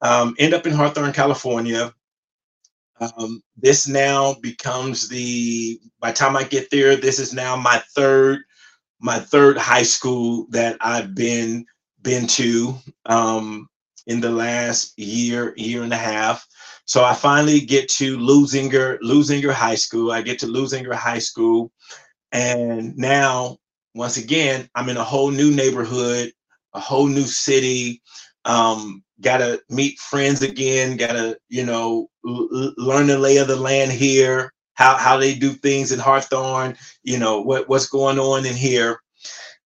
Um, 0.00 0.34
end 0.38 0.54
up 0.54 0.66
in 0.66 0.72
Hawthorne, 0.72 1.12
California. 1.12 1.92
Um, 3.00 3.42
this 3.56 3.86
now 3.86 4.34
becomes 4.42 5.08
the. 5.08 5.80
By 6.00 6.10
the 6.10 6.16
time 6.16 6.36
I 6.36 6.44
get 6.44 6.70
there, 6.70 6.96
this 6.96 7.18
is 7.18 7.32
now 7.32 7.56
my 7.56 7.82
third, 7.94 8.40
my 9.00 9.18
third 9.18 9.56
high 9.56 9.82
school 9.82 10.46
that 10.50 10.76
I've 10.80 11.14
been 11.14 11.64
been 12.02 12.26
to 12.28 12.74
um, 13.06 13.68
in 14.06 14.20
the 14.20 14.30
last 14.30 14.98
year, 14.98 15.52
year 15.56 15.82
and 15.82 15.92
a 15.92 15.96
half. 15.96 16.46
So 16.84 17.04
I 17.04 17.14
finally 17.14 17.60
get 17.60 17.88
to 17.90 18.16
Leuzinger, 18.16 18.98
Leuzinger 19.00 19.52
High 19.52 19.74
School. 19.74 20.10
I 20.10 20.22
get 20.22 20.38
to 20.40 20.46
Leuzinger 20.46 20.94
High 20.94 21.18
School. 21.18 21.70
And 22.32 22.96
now, 22.96 23.58
once 23.94 24.16
again, 24.16 24.68
I'm 24.74 24.88
in 24.88 24.96
a 24.96 25.04
whole 25.04 25.30
new 25.30 25.50
neighborhood, 25.54 26.32
a 26.74 26.80
whole 26.80 27.06
new 27.06 27.24
city. 27.24 28.02
Um, 28.44 29.02
gotta 29.20 29.60
meet 29.68 29.98
friends 29.98 30.42
again. 30.42 30.96
Gotta, 30.96 31.38
you 31.48 31.64
know, 31.64 32.08
l- 32.26 32.74
learn 32.76 33.06
the 33.06 33.18
lay 33.18 33.38
of 33.38 33.48
the 33.48 33.56
land 33.56 33.92
here. 33.92 34.52
How 34.74 34.96
how 34.96 35.16
they 35.16 35.34
do 35.34 35.50
things 35.50 35.92
in 35.92 35.98
Hawthorne. 35.98 36.76
You 37.02 37.18
know 37.18 37.40
what 37.40 37.68
what's 37.68 37.88
going 37.88 38.18
on 38.18 38.46
in 38.46 38.54
here. 38.54 39.00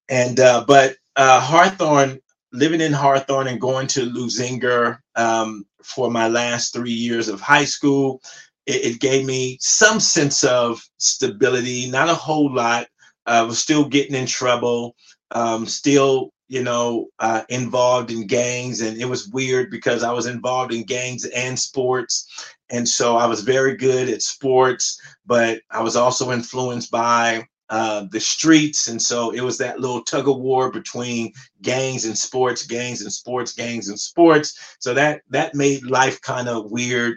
And 0.08 0.40
uh, 0.40 0.64
but 0.66 0.96
uh, 1.16 1.40
Hawthorne, 1.40 2.20
living 2.52 2.80
in 2.80 2.92
Hawthorne 2.92 3.48
and 3.48 3.60
going 3.60 3.86
to 3.88 4.10
Leuzinger 4.10 4.98
um, 5.16 5.66
for 5.82 6.10
my 6.10 6.28
last 6.28 6.72
three 6.72 6.92
years 6.92 7.28
of 7.28 7.40
high 7.40 7.64
school 7.64 8.22
it, 8.66 8.84
it 8.84 9.00
gave 9.00 9.26
me 9.26 9.58
some 9.60 10.00
sense 10.00 10.44
of 10.44 10.82
stability, 10.98 11.90
not 11.90 12.08
a 12.08 12.14
whole 12.14 12.52
lot. 12.52 12.86
I 13.26 13.42
was 13.42 13.58
still 13.58 13.84
getting 13.84 14.16
in 14.16 14.26
trouble, 14.26 14.96
um, 15.30 15.66
still, 15.66 16.32
you 16.48 16.62
know, 16.62 17.08
uh, 17.18 17.42
involved 17.48 18.10
in 18.10 18.26
gangs. 18.26 18.80
And 18.80 18.98
it 18.98 19.08
was 19.08 19.28
weird 19.28 19.70
because 19.70 20.02
I 20.02 20.12
was 20.12 20.26
involved 20.26 20.72
in 20.72 20.84
gangs 20.84 21.24
and 21.26 21.58
sports. 21.58 22.26
And 22.70 22.88
so 22.88 23.16
I 23.16 23.26
was 23.26 23.42
very 23.42 23.76
good 23.76 24.08
at 24.08 24.22
sports, 24.22 25.00
but 25.24 25.60
I 25.70 25.82
was 25.82 25.94
also 25.94 26.32
influenced 26.32 26.90
by 26.90 27.46
uh, 27.72 28.06
the 28.10 28.20
streets. 28.20 28.88
And 28.88 29.00
so 29.00 29.30
it 29.30 29.40
was 29.40 29.56
that 29.58 29.80
little 29.80 30.02
tug 30.02 30.28
of 30.28 30.36
war 30.36 30.70
between 30.70 31.32
gangs 31.62 32.04
and 32.04 32.16
sports, 32.16 32.66
gangs 32.66 33.00
and 33.00 33.12
sports, 33.12 33.52
gangs 33.54 33.88
and 33.88 33.98
sports. 33.98 34.76
So 34.78 34.92
that 34.94 35.22
that 35.30 35.54
made 35.54 35.84
life 35.84 36.20
kind 36.20 36.48
of 36.48 36.70
weird. 36.70 37.16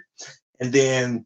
And 0.62 0.71
then 0.71 1.25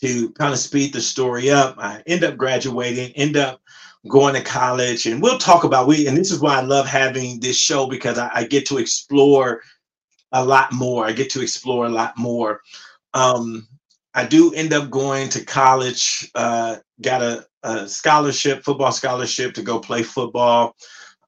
to 0.00 0.30
kind 0.32 0.52
of 0.52 0.58
speed 0.58 0.92
the 0.92 1.00
story 1.00 1.50
up, 1.50 1.76
I 1.78 2.02
end 2.06 2.24
up 2.24 2.36
graduating, 2.36 3.12
end 3.12 3.36
up 3.36 3.60
going 4.08 4.34
to 4.34 4.42
college, 4.42 5.06
and 5.06 5.20
we'll 5.20 5.38
talk 5.38 5.64
about 5.64 5.88
we. 5.88 6.06
And 6.06 6.16
this 6.16 6.30
is 6.30 6.40
why 6.40 6.56
I 6.56 6.62
love 6.62 6.86
having 6.86 7.40
this 7.40 7.58
show 7.58 7.86
because 7.86 8.18
I, 8.18 8.30
I 8.32 8.44
get 8.44 8.66
to 8.66 8.78
explore 8.78 9.62
a 10.32 10.44
lot 10.44 10.72
more. 10.72 11.06
I 11.06 11.12
get 11.12 11.30
to 11.30 11.42
explore 11.42 11.86
a 11.86 11.90
lot 11.90 12.16
more. 12.16 12.60
Um, 13.14 13.66
I 14.14 14.24
do 14.24 14.52
end 14.54 14.72
up 14.72 14.90
going 14.90 15.28
to 15.30 15.44
college. 15.44 16.30
Uh, 16.34 16.76
got 17.02 17.22
a, 17.22 17.46
a, 17.62 17.88
scholarship, 17.88 18.64
football 18.64 18.92
scholarship, 18.92 19.54
to 19.54 19.62
go 19.62 19.78
play 19.78 20.02
football. 20.02 20.74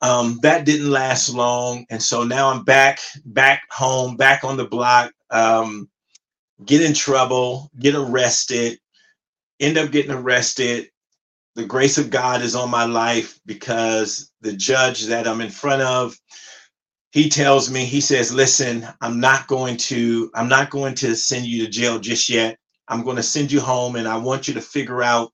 Um, 0.03 0.39
that 0.43 0.65
didn't 0.65 0.91
last 0.91 1.29
long, 1.29 1.85
and 1.91 2.03
so 2.03 2.25
now 2.25 2.49
I'm 2.49 2.65
back, 2.65 3.01
back 3.27 3.63
home, 3.71 4.17
back 4.17 4.45
on 4.45 4.57
the 4.57 4.65
block. 4.65 5.13
Um, 5.31 5.91
get 6.65 6.83
in 6.83 6.95
trouble, 6.95 7.71
get 7.79 7.95
arrested, 7.95 8.79
end 9.61 9.79
up 9.79 9.91
getting 9.91 10.13
arrested. 10.13 10.89
The 11.57 11.67
grace 11.67 11.99
of 11.99 12.11
God 12.11 12.43
is 12.43 12.55
on 12.57 12.71
my 12.71 12.85
life 12.85 13.41
because 13.47 14.31
the 14.41 14.53
judge 14.53 15.07
that 15.07 15.29
I'm 15.29 15.41
in 15.41 15.51
front 15.51 15.83
of, 15.83 16.17
he 17.13 17.29
tells 17.29 17.71
me, 17.71 17.85
he 17.85 18.01
says, 18.01 18.33
listen, 18.33 18.87
I'm 19.01 19.21
not 19.21 19.49
going 19.49 19.77
to, 19.79 20.31
I'm 20.35 20.49
not 20.49 20.71
going 20.71 20.95
to 20.97 21.17
send 21.17 21.47
you 21.47 21.65
to 21.65 21.71
jail 21.71 21.99
just 21.99 22.29
yet. 22.29 22.59
I'm 22.89 23.05
going 23.05 23.17
to 23.17 23.23
send 23.23 23.53
you 23.53 23.61
home 23.61 23.97
and 23.97 24.09
I 24.09 24.17
want 24.19 24.49
you 24.49 24.55
to 24.55 24.61
figure 24.61 25.03
out 25.03 25.33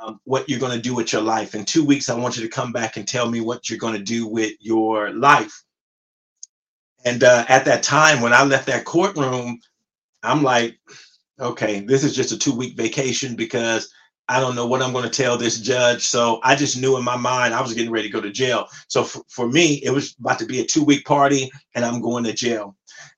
um, 0.00 0.20
what 0.24 0.48
you're 0.48 0.60
going 0.60 0.76
to 0.76 0.82
do 0.82 0.94
with 0.94 1.12
your 1.12 1.22
life. 1.22 1.54
In 1.54 1.64
two 1.64 1.84
weeks, 1.84 2.08
I 2.08 2.18
want 2.18 2.36
you 2.36 2.42
to 2.42 2.48
come 2.48 2.72
back 2.72 2.96
and 2.96 3.06
tell 3.06 3.30
me 3.30 3.40
what 3.40 3.68
you're 3.70 3.78
going 3.78 3.94
to 3.96 4.02
do 4.02 4.26
with 4.26 4.54
your 4.60 5.12
life. 5.12 5.62
And 7.04 7.24
uh, 7.24 7.44
at 7.48 7.64
that 7.66 7.82
time, 7.82 8.20
when 8.20 8.32
I 8.32 8.44
left 8.44 8.66
that 8.66 8.84
courtroom, 8.84 9.60
I'm 10.24 10.42
like, 10.42 10.78
okay, 11.40 11.80
this 11.80 12.04
is 12.04 12.14
just 12.14 12.32
a 12.32 12.38
two 12.38 12.54
week 12.54 12.76
vacation 12.76 13.36
because 13.36 13.92
I 14.28 14.40
don't 14.40 14.54
know 14.54 14.66
what 14.66 14.82
I'm 14.82 14.92
going 14.92 15.08
to 15.08 15.22
tell 15.22 15.36
this 15.36 15.60
judge. 15.60 16.02
So 16.02 16.40
I 16.42 16.54
just 16.54 16.80
knew 16.80 16.96
in 16.96 17.04
my 17.04 17.16
mind 17.16 17.52
I 17.52 17.60
was 17.60 17.74
getting 17.74 17.90
ready 17.90 18.08
to 18.08 18.12
go 18.12 18.20
to 18.20 18.30
jail. 18.30 18.66
So 18.88 19.04
for, 19.04 19.22
for 19.28 19.48
me, 19.48 19.82
it 19.84 19.90
was 19.90 20.16
about 20.18 20.38
to 20.38 20.46
be 20.46 20.60
a 20.60 20.64
two 20.64 20.84
week 20.84 21.04
party 21.04 21.50
and 21.74 21.84
I'm 21.84 22.00
going 22.00 22.24
to 22.24 22.32
jail. 22.32 22.76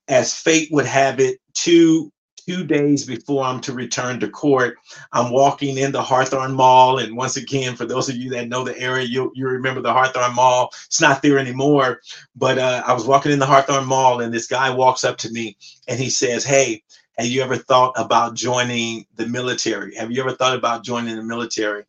As 0.09 0.33
fate 0.33 0.69
would 0.71 0.85
have 0.85 1.19
it, 1.19 1.39
two 1.53 2.11
two 2.47 2.63
days 2.63 3.05
before 3.05 3.43
I'm 3.43 3.59
to 3.61 3.73
return 3.73 4.19
to 4.21 4.29
court. 4.29 4.77
I'm 5.11 5.31
walking 5.31 5.77
in 5.77 5.91
the 5.91 6.01
Hawthorne 6.01 6.53
Mall. 6.53 6.99
And 6.99 7.15
once 7.15 7.35
again, 7.35 7.75
for 7.75 7.85
those 7.85 8.07
of 8.07 8.15
you 8.15 8.29
that 8.31 8.47
know 8.47 8.63
the 8.63 8.77
area, 8.79 9.05
you, 9.05 9.31
you 9.35 9.47
remember 9.47 9.81
the 9.81 9.91
Hawthorne 9.91 10.33
Mall. 10.33 10.69
It's 10.85 11.01
not 11.01 11.21
there 11.21 11.37
anymore. 11.37 12.01
But 12.35 12.57
uh, 12.57 12.83
I 12.87 12.93
was 12.93 13.05
walking 13.05 13.33
in 13.33 13.39
the 13.39 13.45
Hawthorne 13.45 13.85
Mall, 13.85 14.21
and 14.21 14.33
this 14.33 14.47
guy 14.47 14.69
walks 14.69 15.03
up 15.03 15.17
to 15.17 15.31
me 15.31 15.57
and 15.87 15.99
he 15.99 16.09
says, 16.09 16.45
Hey, 16.45 16.83
have 17.17 17.27
you 17.27 17.41
ever 17.41 17.57
thought 17.57 17.93
about 17.97 18.35
joining 18.35 19.05
the 19.15 19.27
military? 19.27 19.95
Have 19.95 20.11
you 20.11 20.21
ever 20.21 20.33
thought 20.33 20.55
about 20.55 20.83
joining 20.83 21.15
the 21.15 21.23
military? 21.23 21.83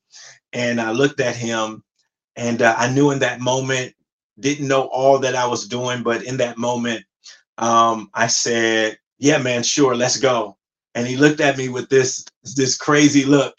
And 0.53 0.81
I 0.81 0.91
looked 0.91 1.21
at 1.21 1.37
him 1.37 1.85
and 2.35 2.63
uh, 2.63 2.75
I 2.77 2.91
knew 2.93 3.11
in 3.11 3.19
that 3.21 3.41
moment, 3.41 3.95
didn't 4.41 4.69
know 4.69 4.83
all 4.83 5.19
that 5.19 5.35
I 5.35 5.47
was 5.47 5.67
doing, 5.69 6.03
but 6.03 6.23
in 6.23 6.37
that 6.39 6.57
moment, 6.57 7.05
um, 7.59 8.09
I 8.15 8.29
said, 8.29 8.99
"Yeah, 9.19 9.39
man, 9.39 9.63
sure, 9.63 9.95
let's 9.95 10.19
go." 10.19 10.57
And 10.95 11.07
he 11.07 11.17
looked 11.17 11.41
at 11.41 11.59
me 11.59 11.69
with 11.69 11.89
this 11.89 12.25
this 12.57 12.77
crazy 12.77 13.25
look. 13.25 13.59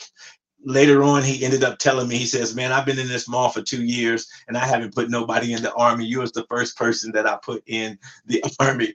Later 0.65 1.03
on, 1.03 1.23
he 1.23 1.45
ended 1.45 1.63
up 1.63 1.77
telling 1.77 2.09
me, 2.09 2.17
he 2.17 2.25
says, 2.25 2.53
"Man, 2.53 2.71
I've 2.73 2.85
been 2.85 2.99
in 2.99 3.07
this 3.07 3.29
mall 3.29 3.49
for 3.49 3.61
two 3.61 3.85
years, 3.85 4.27
and 4.47 4.57
I 4.57 4.65
haven't 4.65 4.93
put 4.93 5.09
nobody 5.09 5.53
in 5.53 5.63
the 5.63 5.73
army. 5.73 6.05
You 6.05 6.19
was 6.19 6.33
the 6.33 6.45
first 6.49 6.75
person 6.77 7.11
that 7.13 7.25
I 7.25 7.37
put 7.43 7.63
in 7.67 7.97
the 8.25 8.43
army." 8.59 8.93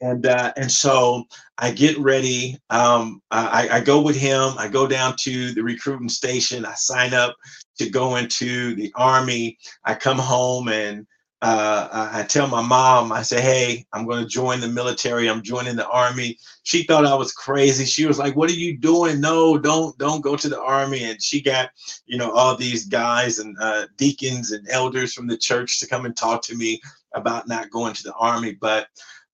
And 0.00 0.26
uh, 0.26 0.52
and 0.56 0.70
so 0.70 1.24
I 1.56 1.70
get 1.70 1.98
ready. 1.98 2.58
Um, 2.68 3.22
I, 3.30 3.68
I 3.72 3.80
go 3.80 4.02
with 4.02 4.16
him. 4.16 4.52
I 4.58 4.68
go 4.68 4.86
down 4.86 5.16
to 5.20 5.52
the 5.52 5.62
recruiting 5.62 6.10
station. 6.10 6.66
I 6.66 6.74
sign 6.74 7.14
up 7.14 7.34
to 7.78 7.88
go 7.88 8.16
into 8.16 8.74
the 8.74 8.92
army. 8.94 9.58
I 9.84 9.94
come 9.94 10.18
home 10.18 10.68
and 10.68 11.06
uh, 11.42 12.08
I 12.12 12.22
tell 12.22 12.48
my 12.48 12.62
mom, 12.62 13.12
I 13.12 13.20
say, 13.22 13.40
hey, 13.40 13.86
I'm 13.92 14.06
going 14.06 14.22
to 14.22 14.28
join 14.28 14.60
the 14.60 14.68
military. 14.68 15.28
I'm 15.28 15.42
joining 15.42 15.76
the 15.76 15.88
army. 15.88 16.38
She 16.62 16.84
thought 16.84 17.04
I 17.04 17.14
was 17.14 17.32
crazy. 17.32 17.84
She 17.84 18.06
was 18.06 18.18
like, 18.18 18.34
what 18.36 18.48
are 18.48 18.54
you 18.54 18.78
doing? 18.78 19.20
No, 19.20 19.58
don't, 19.58 19.96
don't 19.98 20.22
go 20.22 20.34
to 20.34 20.48
the 20.48 20.60
army. 20.60 21.04
And 21.04 21.22
she 21.22 21.42
got, 21.42 21.70
you 22.06 22.16
know, 22.16 22.32
all 22.32 22.56
these 22.56 22.86
guys 22.86 23.38
and 23.38 23.54
uh, 23.60 23.86
deacons 23.98 24.52
and 24.52 24.66
elders 24.70 25.12
from 25.12 25.26
the 25.26 25.36
church 25.36 25.78
to 25.80 25.86
come 25.86 26.06
and 26.06 26.16
talk 26.16 26.40
to 26.42 26.56
me 26.56 26.80
about 27.14 27.48
not 27.48 27.70
going 27.70 27.92
to 27.94 28.02
the 28.02 28.14
army. 28.14 28.52
But 28.58 28.88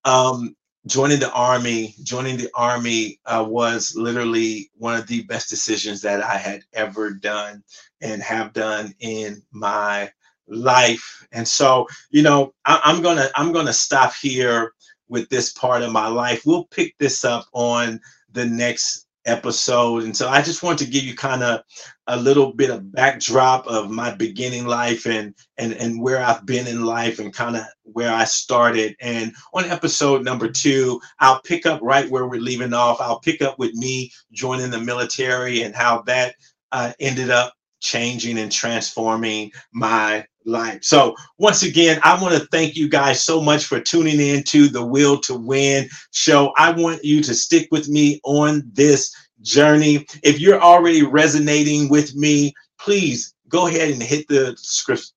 um, 0.05 0.57
joining 0.87 1.21
the 1.21 1.33
army, 1.33 1.95
joining 2.03 2.37
the 2.37 2.51
army 2.57 3.21
uh, 3.27 3.47
was 3.49 3.95
literally 3.95 4.71
one 4.77 4.99
of 4.99 5.07
the 5.07 5.23
best 5.23 5.49
decisions 5.49 6.01
that 6.01 6.21
I 6.21 6.37
had 6.37 6.65
ever 6.73 7.13
done 7.13 7.63
and 8.01 8.21
have 8.23 8.53
done 8.53 8.93
in 8.99 9.41
my 9.53 10.11
life. 10.53 11.27
And 11.33 11.47
so, 11.47 11.87
you 12.11 12.23
know, 12.23 12.55
I, 12.65 12.81
I'm 12.85 13.03
gonna 13.03 13.29
I'm 13.35 13.53
gonna 13.53 13.73
stop 13.73 14.15
here 14.15 14.73
with 15.09 15.29
this 15.29 15.53
part 15.53 15.83
of 15.83 15.93
my 15.93 16.09
life. 16.09 16.43
We'll 16.47 16.65
pick 16.65 16.97
this 16.99 17.25
up 17.25 17.47
on 17.53 18.01
the 18.33 18.47
next 18.47 19.07
episode. 19.25 20.03
And 20.05 20.17
so 20.17 20.29
I 20.29 20.43
just 20.43 20.63
want 20.63 20.79
to 20.81 20.87
give 20.87 21.05
you 21.05 21.15
kind 21.15 21.43
of 21.43 21.63
a 22.07 22.17
little 22.17 22.53
bit 22.53 22.71
of 22.71 22.93
backdrop 22.93 23.67
of 23.67 23.91
my 23.91 24.13
beginning 24.13 24.67
life 24.67 25.07
and 25.07 25.35
and 25.59 25.73
and 25.75 26.01
where 26.01 26.23
I've 26.23 26.45
been 26.45 26.67
in 26.67 26.85
life 26.85 27.19
and 27.19 27.33
kind 27.33 27.57
of 27.57 27.63
where 27.85 28.13
I 28.13 28.25
started. 28.25 28.97
And 29.01 29.33
on 29.55 29.65
episode 29.67 30.25
number 30.25 30.49
two, 30.49 31.01
I'll 31.21 31.41
pick 31.43 31.67
up 31.67 31.81
right 31.83 32.11
where 32.11 32.27
we're 32.27 32.41
leaving 32.41 32.75
off. 32.75 33.01
I'll 33.01 33.21
pick 33.21 33.43
up 33.43 33.59
with 33.59 33.75
me 33.75 34.11
joining 34.33 34.71
the 34.71 34.81
military 34.81 35.63
and 35.63 35.75
how 35.75 36.03
that 36.03 36.35
uh, 36.73 36.93
ended 36.99 37.31
up 37.31 37.55
changing 37.81 38.39
and 38.39 38.51
transforming 38.51 39.53
my 39.73 40.25
life. 40.45 40.83
So 40.83 41.15
once 41.39 41.63
again, 41.63 42.01
I 42.03 42.21
want 42.21 42.35
to 42.35 42.47
thank 42.47 42.77
you 42.77 42.89
guys 42.89 43.23
so 43.23 43.41
much 43.41 43.65
for 43.65 43.81
tuning 43.81 44.21
in 44.21 44.43
to 44.45 44.69
the 44.69 44.85
Will 44.85 45.19
to 45.21 45.35
Win 45.35 45.89
show. 46.13 46.53
I 46.57 46.73
want 46.73 47.05
you 47.05 47.23
to 47.23 47.35
stick 47.35 47.69
with 47.71 47.89
me 47.89 48.21
on 48.25 48.63
this 48.73 49.15
journey. 49.43 50.07
If 50.23 50.41
you're 50.41 50.61
already 50.61 51.03
resonating 51.03 51.89
with 51.89 52.15
me, 52.15 52.55
please 52.79 53.35
go 53.49 53.67
ahead 53.67 53.91
and 53.91 54.03
hit 54.03 54.27
the 54.29 54.57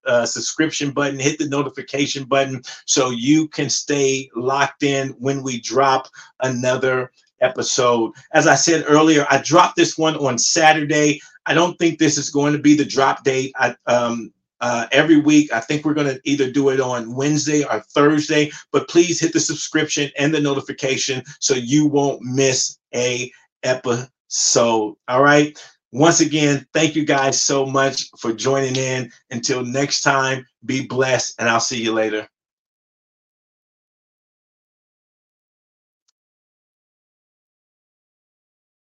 uh, 0.04 0.26
subscription 0.26 0.90
button, 0.90 1.18
hit 1.18 1.38
the 1.38 1.48
notification 1.48 2.24
button 2.24 2.62
so 2.84 3.10
you 3.10 3.48
can 3.48 3.70
stay 3.70 4.28
locked 4.36 4.82
in 4.82 5.08
when 5.18 5.42
we 5.42 5.60
drop 5.60 6.08
another 6.42 7.10
episode. 7.40 8.12
As 8.32 8.46
I 8.46 8.54
said 8.54 8.84
earlier, 8.86 9.26
I 9.30 9.38
dropped 9.38 9.76
this 9.76 9.96
one 9.96 10.16
on 10.16 10.38
Saturday. 10.38 11.20
I 11.46 11.54
don't 11.54 11.78
think 11.78 11.98
this 11.98 12.18
is 12.18 12.28
going 12.28 12.52
to 12.52 12.58
be 12.58 12.74
the 12.74 12.84
drop 12.84 13.24
date. 13.24 13.52
I, 13.56 13.74
um, 13.86 14.32
uh, 14.60 14.86
every 14.92 15.18
week. 15.18 15.52
I 15.52 15.60
think 15.60 15.84
we're 15.84 15.94
going 15.94 16.14
to 16.14 16.20
either 16.24 16.50
do 16.50 16.70
it 16.70 16.80
on 16.80 17.14
Wednesday 17.14 17.64
or 17.64 17.80
Thursday, 17.80 18.50
but 18.72 18.88
please 18.88 19.20
hit 19.20 19.32
the 19.32 19.40
subscription 19.40 20.10
and 20.18 20.34
the 20.34 20.40
notification 20.40 21.22
so 21.40 21.54
you 21.54 21.86
won't 21.86 22.22
miss 22.22 22.78
a 22.94 23.30
episode. 23.62 24.96
All 25.08 25.22
right. 25.22 25.58
Once 25.92 26.20
again, 26.20 26.66
thank 26.74 26.94
you 26.94 27.04
guys 27.04 27.40
so 27.40 27.64
much 27.64 28.10
for 28.18 28.32
joining 28.32 28.76
in. 28.76 29.10
Until 29.30 29.64
next 29.64 30.02
time, 30.02 30.44
be 30.64 30.86
blessed, 30.86 31.34
and 31.38 31.48
I'll 31.48 31.60
see 31.60 31.82
you 31.82 31.92
later. 31.92 32.28